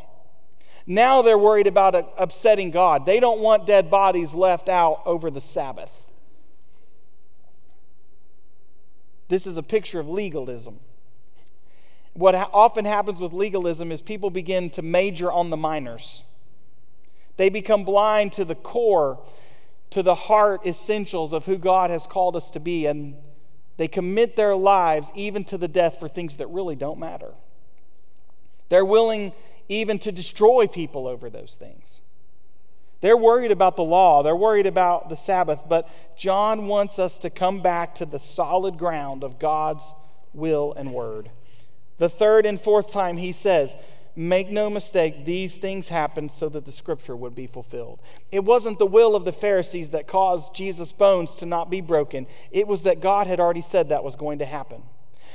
Now 0.85 1.23
they're 1.23 1.39
worried 1.39 1.65
about 1.65 1.95
upsetting 2.19 2.69
God. 2.69 3.07
They 3.07 3.19
don't 3.19 3.39
want 3.39 3.65
dead 3.65 3.89
bodies 3.89 4.31
left 4.31 4.69
out 4.69 5.01
over 5.07 5.31
the 5.31 5.41
Sabbath. 5.41 5.89
This 9.29 9.47
is 9.47 9.57
a 9.57 9.63
picture 9.63 9.99
of 9.99 10.09
legalism. 10.09 10.79
What 12.13 12.35
often 12.35 12.83
happens 12.83 13.21
with 13.21 13.31
legalism 13.31 13.91
is 13.91 14.01
people 14.01 14.29
begin 14.29 14.69
to 14.71 14.81
major 14.81 15.31
on 15.31 15.49
the 15.49 15.57
minors. 15.57 16.23
They 17.37 17.49
become 17.49 17.85
blind 17.85 18.33
to 18.33 18.43
the 18.43 18.55
core 18.55 19.19
to 19.91 20.03
the 20.03 20.15
heart 20.15 20.65
essentials 20.65 21.33
of 21.33 21.45
who 21.45 21.57
God 21.57 21.89
has 21.89 22.05
called 22.05 22.35
us 22.35 22.51
to 22.51 22.59
be, 22.59 22.85
and 22.85 23.15
they 23.77 23.87
commit 23.87 24.35
their 24.35 24.55
lives 24.55 25.11
even 25.15 25.43
to 25.45 25.57
the 25.57 25.67
death 25.67 25.97
for 25.99 26.07
things 26.07 26.37
that 26.37 26.47
really 26.47 26.75
don't 26.75 26.99
matter. 26.99 27.33
They're 28.69 28.85
willing 28.85 29.33
even 29.67 29.97
to 29.99 30.11
destroy 30.11 30.67
people 30.67 31.07
over 31.07 31.29
those 31.29 31.55
things. 31.55 32.01
They're 33.01 33.17
worried 33.17 33.51
about 33.51 33.75
the 33.77 33.83
law, 33.83 34.23
they're 34.23 34.35
worried 34.35 34.65
about 34.65 35.09
the 35.09 35.15
Sabbath, 35.15 35.61
but 35.67 35.89
John 36.17 36.67
wants 36.67 36.99
us 36.99 37.17
to 37.19 37.29
come 37.29 37.61
back 37.61 37.95
to 37.95 38.05
the 38.05 38.19
solid 38.19 38.77
ground 38.77 39.23
of 39.23 39.39
God's 39.39 39.93
will 40.33 40.73
and 40.73 40.93
word. 40.93 41.29
The 41.97 42.09
third 42.09 42.45
and 42.45 42.59
fourth 42.59 42.91
time 42.91 43.17
he 43.17 43.31
says, 43.31 43.75
Make 44.15 44.49
no 44.49 44.69
mistake, 44.69 45.23
these 45.23 45.55
things 45.55 45.87
happened 45.87 46.31
so 46.31 46.49
that 46.49 46.65
the 46.65 46.73
scripture 46.73 47.15
would 47.15 47.35
be 47.35 47.47
fulfilled. 47.47 47.99
It 48.33 48.43
wasn't 48.43 48.79
the 48.79 48.85
will 48.85 49.15
of 49.15 49.23
the 49.23 49.31
Pharisees 49.31 49.91
that 49.91 50.07
caused 50.07 50.53
Jesus' 50.53 50.91
bones 50.91 51.37
to 51.37 51.45
not 51.45 51.69
be 51.69 51.79
broken, 51.79 52.27
it 52.51 52.67
was 52.67 52.81
that 52.81 52.99
God 52.99 53.27
had 53.27 53.39
already 53.39 53.61
said 53.61 53.89
that 53.89 54.03
was 54.03 54.17
going 54.17 54.39
to 54.39 54.45
happen. 54.45 54.83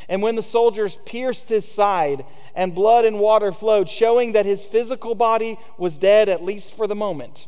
And 0.09 0.21
when 0.21 0.35
the 0.35 0.43
soldiers 0.43 0.99
pierced 1.07 1.49
his 1.49 1.67
side 1.67 2.27
and 2.55 2.75
blood 2.75 3.07
and 3.07 3.19
water 3.19 3.53
flowed, 3.53 3.89
showing 3.89 4.33
that 4.33 4.45
his 4.45 4.65
physical 4.65 5.15
body 5.15 5.59
was 5.79 5.97
dead, 5.97 6.29
at 6.29 6.45
least 6.45 6.77
for 6.77 6.87
the 6.87 6.95
moment, 6.95 7.47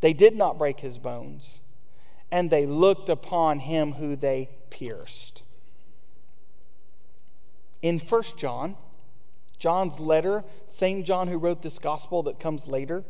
they 0.00 0.12
did 0.12 0.36
not 0.36 0.58
break 0.58 0.80
his 0.80 0.98
bones, 0.98 1.60
and 2.30 2.50
they 2.50 2.66
looked 2.66 3.08
upon 3.08 3.60
him 3.60 3.92
who 3.92 4.16
they 4.16 4.48
pierced. 4.70 5.42
In 7.82 7.98
1 7.98 8.22
John, 8.36 8.76
John's 9.58 9.98
letter, 9.98 10.44
same 10.70 11.04
John 11.04 11.28
who 11.28 11.38
wrote 11.38 11.62
this 11.62 11.78
gospel 11.78 12.22
that 12.24 12.40
comes 12.40 12.66
later, 12.66 13.04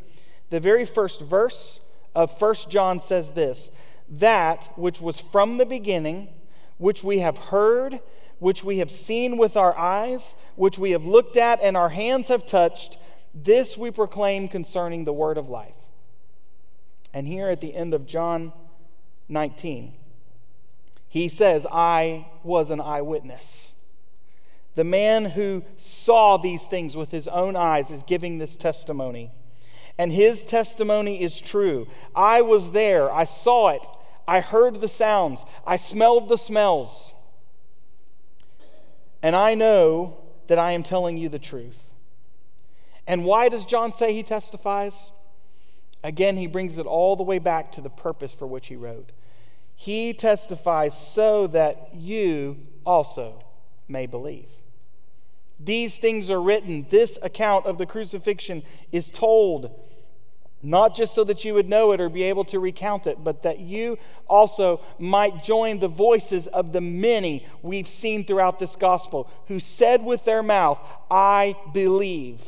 the 0.51 0.61
very 0.61 0.85
first 0.85 1.21
verse 1.21 1.81
of 2.15 2.41
1 2.41 2.55
John 2.69 2.99
says 2.99 3.31
this 3.31 3.71
That 4.09 4.69
which 4.77 5.01
was 5.01 5.21
from 5.21 5.59
the 5.59 5.67
beginning, 5.67 6.29
which 6.79 7.05
we 7.05 7.21
have 7.21 7.39
heard, 7.39 8.01
which 8.39 8.65
we 8.65 8.79
have 8.79 8.91
seen 8.91 9.37
with 9.37 9.57
our 9.57 9.77
eyes, 9.79 10.35
which 10.57 10.79
we 10.79 10.91
have 10.93 11.05
looked 11.05 11.37
at 11.37 11.61
and 11.61 11.77
our 11.77 11.91
hands 11.91 12.29
have 12.29 12.47
touched, 12.47 12.99
this 13.35 13.77
we 13.77 13.91
proclaim 13.91 14.49
concerning 14.49 15.05
the 15.05 15.13
word 15.13 15.39
of 15.39 15.49
life. 15.49 15.75
And 17.13 17.27
here 17.27 17.49
at 17.49 17.61
the 17.61 17.75
end 17.75 17.95
of 17.95 18.07
John 18.07 18.53
19, 19.29 19.95
he 21.09 21.29
says, 21.29 21.67
I 21.71 22.29
was 22.45 22.71
an 22.71 22.81
eyewitness. 22.81 23.75
The 24.77 24.85
man 24.85 25.25
who 25.25 25.65
saw 25.77 26.37
these 26.37 26.65
things 26.67 26.97
with 26.97 27.11
his 27.11 27.27
own 27.27 27.57
eyes 27.57 27.91
is 27.91 28.05
giving 28.05 28.39
this 28.39 28.57
testimony. 28.57 29.33
And 29.99 30.13
his 30.13 30.45
testimony 30.45 31.21
is 31.21 31.41
true. 31.41 31.89
I 32.15 32.43
was 32.43 32.71
there, 32.71 33.13
I 33.13 33.25
saw 33.25 33.69
it, 33.69 33.87
I 34.27 34.41
heard 34.41 34.81
the 34.81 34.89
sounds, 34.89 35.45
I 35.67 35.77
smelled 35.77 36.29
the 36.29 36.39
smells. 36.39 37.13
And 39.23 39.35
I 39.35 39.55
know 39.55 40.17
that 40.47 40.59
I 40.59 40.73
am 40.73 40.83
telling 40.83 41.17
you 41.17 41.29
the 41.29 41.39
truth. 41.39 41.79
And 43.07 43.25
why 43.25 43.49
does 43.49 43.65
John 43.65 43.93
say 43.93 44.13
he 44.13 44.23
testifies? 44.23 45.13
Again, 46.03 46.37
he 46.37 46.47
brings 46.47 46.79
it 46.79 46.87
all 46.87 47.17
the 47.17 47.23
way 47.23 47.39
back 47.39 47.73
to 47.73 47.81
the 47.81 47.91
purpose 47.91 48.33
for 48.33 48.47
which 48.47 48.69
he 48.69 48.77
wrote. 48.77 49.13
He 49.75 50.13
testifies 50.13 50.97
so 50.97 51.47
that 51.49 51.95
you 51.95 52.59
also 52.85 53.45
may 53.89 54.07
believe. 54.07 54.49
These 55.59 55.99
things 55.99 56.31
are 56.31 56.41
written. 56.41 56.87
This 56.91 57.19
account 57.23 57.67
of 57.67 57.77
the 57.77 57.87
crucifixion 57.87 58.63
is 58.93 59.11
told 59.11 59.71
not 60.63 60.95
just 60.95 61.15
so 61.15 61.25
that 61.25 61.45
you 61.45 61.55
would 61.55 61.69
know 61.69 61.93
it 61.93 62.01
or 62.01 62.09
be 62.09 62.25
able 62.25 62.45
to 62.45 62.61
recount 62.61 63.07
it, 63.07 63.25
but 63.25 63.43
that 63.43 63.61
you 63.61 63.99
also 64.29 64.81
might 64.99 65.43
join 65.43 65.79
the 65.79 65.89
voices 65.89 66.47
of 66.49 66.73
the 66.73 66.81
many 66.81 67.47
we've 67.63 67.89
seen 67.89 68.25
throughout 68.25 68.59
this 68.59 68.77
gospel 68.77 69.31
who 69.49 69.59
said 69.59 70.05
with 70.05 70.25
their 70.25 70.43
mouth, 70.43 70.79
I 71.11 71.57
believe. 71.73 72.43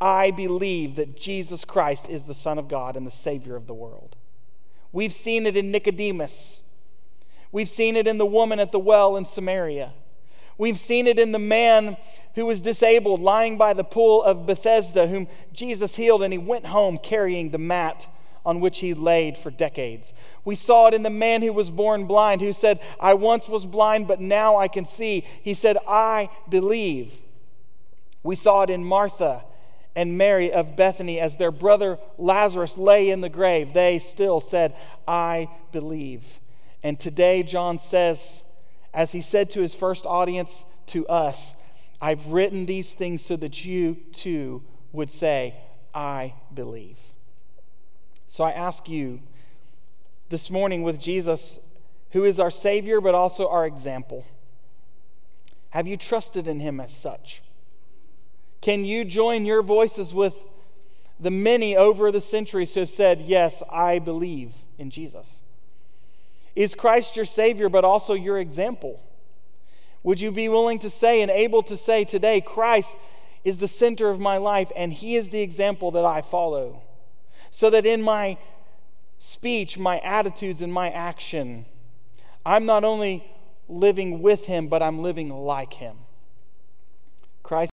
I 0.00 0.30
believe 0.30 0.96
that 0.96 1.16
Jesus 1.16 1.64
Christ 1.64 2.08
is 2.08 2.24
the 2.24 2.34
Son 2.34 2.58
of 2.58 2.68
God 2.68 2.96
and 2.96 3.06
the 3.06 3.10
Savior 3.10 3.56
of 3.56 3.66
the 3.66 3.74
world. 3.74 4.16
We've 4.92 5.12
seen 5.12 5.46
it 5.46 5.56
in 5.56 5.70
Nicodemus. 5.70 6.60
We've 7.52 7.68
seen 7.68 7.96
it 7.96 8.06
in 8.06 8.18
the 8.18 8.26
woman 8.26 8.60
at 8.60 8.72
the 8.72 8.78
well 8.78 9.16
in 9.16 9.24
Samaria. 9.24 9.92
We've 10.58 10.78
seen 10.78 11.06
it 11.06 11.18
in 11.18 11.32
the 11.32 11.38
man 11.38 11.96
who 12.34 12.46
was 12.46 12.60
disabled 12.60 13.20
lying 13.20 13.56
by 13.56 13.72
the 13.72 13.84
pool 13.84 14.22
of 14.22 14.46
Bethesda, 14.46 15.06
whom 15.06 15.28
Jesus 15.52 15.94
healed, 15.94 16.22
and 16.22 16.32
he 16.32 16.38
went 16.38 16.66
home 16.66 16.98
carrying 16.98 17.50
the 17.50 17.58
mat 17.58 18.06
on 18.44 18.60
which 18.60 18.78
he 18.78 18.94
laid 18.94 19.36
for 19.38 19.50
decades. 19.50 20.12
We 20.44 20.54
saw 20.54 20.86
it 20.86 20.94
in 20.94 21.02
the 21.02 21.10
man 21.10 21.42
who 21.42 21.52
was 21.52 21.70
born 21.70 22.06
blind, 22.06 22.40
who 22.42 22.52
said, 22.52 22.80
I 23.00 23.14
once 23.14 23.48
was 23.48 23.64
blind, 23.64 24.06
but 24.06 24.20
now 24.20 24.56
I 24.56 24.68
can 24.68 24.86
see. 24.86 25.24
He 25.42 25.54
said, 25.54 25.78
I 25.88 26.30
believe. 26.48 27.12
We 28.22 28.36
saw 28.36 28.62
it 28.62 28.70
in 28.70 28.84
Martha 28.84 29.42
and 29.96 30.18
Mary 30.18 30.52
of 30.52 30.76
Bethany 30.76 31.18
as 31.18 31.38
their 31.38 31.50
brother 31.50 31.98
Lazarus 32.18 32.76
lay 32.76 33.10
in 33.10 33.22
the 33.22 33.30
grave. 33.30 33.72
They 33.72 33.98
still 33.98 34.40
said, 34.40 34.76
I 35.08 35.48
believe. 35.72 36.22
And 36.82 37.00
today, 37.00 37.42
John 37.42 37.78
says, 37.78 38.44
as 38.92 39.10
he 39.10 39.22
said 39.22 39.50
to 39.50 39.60
his 39.60 39.74
first 39.74 40.04
audience, 40.04 40.66
to 40.88 41.06
us, 41.08 41.54
I've 42.00 42.26
written 42.26 42.66
these 42.66 42.92
things 42.92 43.24
so 43.24 43.36
that 43.36 43.64
you 43.64 43.96
too 44.12 44.62
would 44.92 45.10
say, 45.10 45.56
I 45.94 46.34
believe. 46.52 46.98
So 48.28 48.44
I 48.44 48.52
ask 48.52 48.88
you 48.88 49.20
this 50.28 50.50
morning 50.50 50.82
with 50.82 51.00
Jesus, 51.00 51.58
who 52.10 52.24
is 52.24 52.38
our 52.38 52.50
Savior 52.50 53.00
but 53.00 53.14
also 53.14 53.48
our 53.48 53.66
example, 53.66 54.26
have 55.70 55.86
you 55.86 55.96
trusted 55.96 56.46
in 56.46 56.60
him 56.60 56.80
as 56.80 56.94
such? 56.94 57.42
Can 58.66 58.84
you 58.84 59.04
join 59.04 59.46
your 59.46 59.62
voices 59.62 60.12
with 60.12 60.34
the 61.20 61.30
many 61.30 61.76
over 61.76 62.10
the 62.10 62.20
centuries 62.20 62.74
who 62.74 62.80
have 62.80 62.88
said, 62.88 63.20
Yes, 63.20 63.62
I 63.70 64.00
believe 64.00 64.54
in 64.76 64.90
Jesus? 64.90 65.40
Is 66.56 66.74
Christ 66.74 67.14
your 67.14 67.26
Savior, 67.26 67.68
but 67.68 67.84
also 67.84 68.14
your 68.14 68.38
example? 68.38 69.00
Would 70.02 70.20
you 70.20 70.32
be 70.32 70.48
willing 70.48 70.80
to 70.80 70.90
say 70.90 71.22
and 71.22 71.30
able 71.30 71.62
to 71.62 71.76
say 71.76 72.04
today, 72.04 72.40
Christ 72.40 72.90
is 73.44 73.58
the 73.58 73.68
center 73.68 74.10
of 74.10 74.18
my 74.18 74.38
life 74.38 74.72
and 74.74 74.92
He 74.92 75.14
is 75.14 75.28
the 75.28 75.42
example 75.42 75.92
that 75.92 76.04
I 76.04 76.20
follow? 76.20 76.82
So 77.52 77.70
that 77.70 77.86
in 77.86 78.02
my 78.02 78.36
speech, 79.20 79.78
my 79.78 80.00
attitudes, 80.00 80.60
and 80.60 80.72
my 80.72 80.90
action, 80.90 81.66
I'm 82.44 82.66
not 82.66 82.82
only 82.82 83.32
living 83.68 84.22
with 84.22 84.46
Him, 84.46 84.66
but 84.66 84.82
I'm 84.82 85.04
living 85.04 85.28
like 85.28 85.74
Him. 85.74 85.98
Christ 87.46 87.64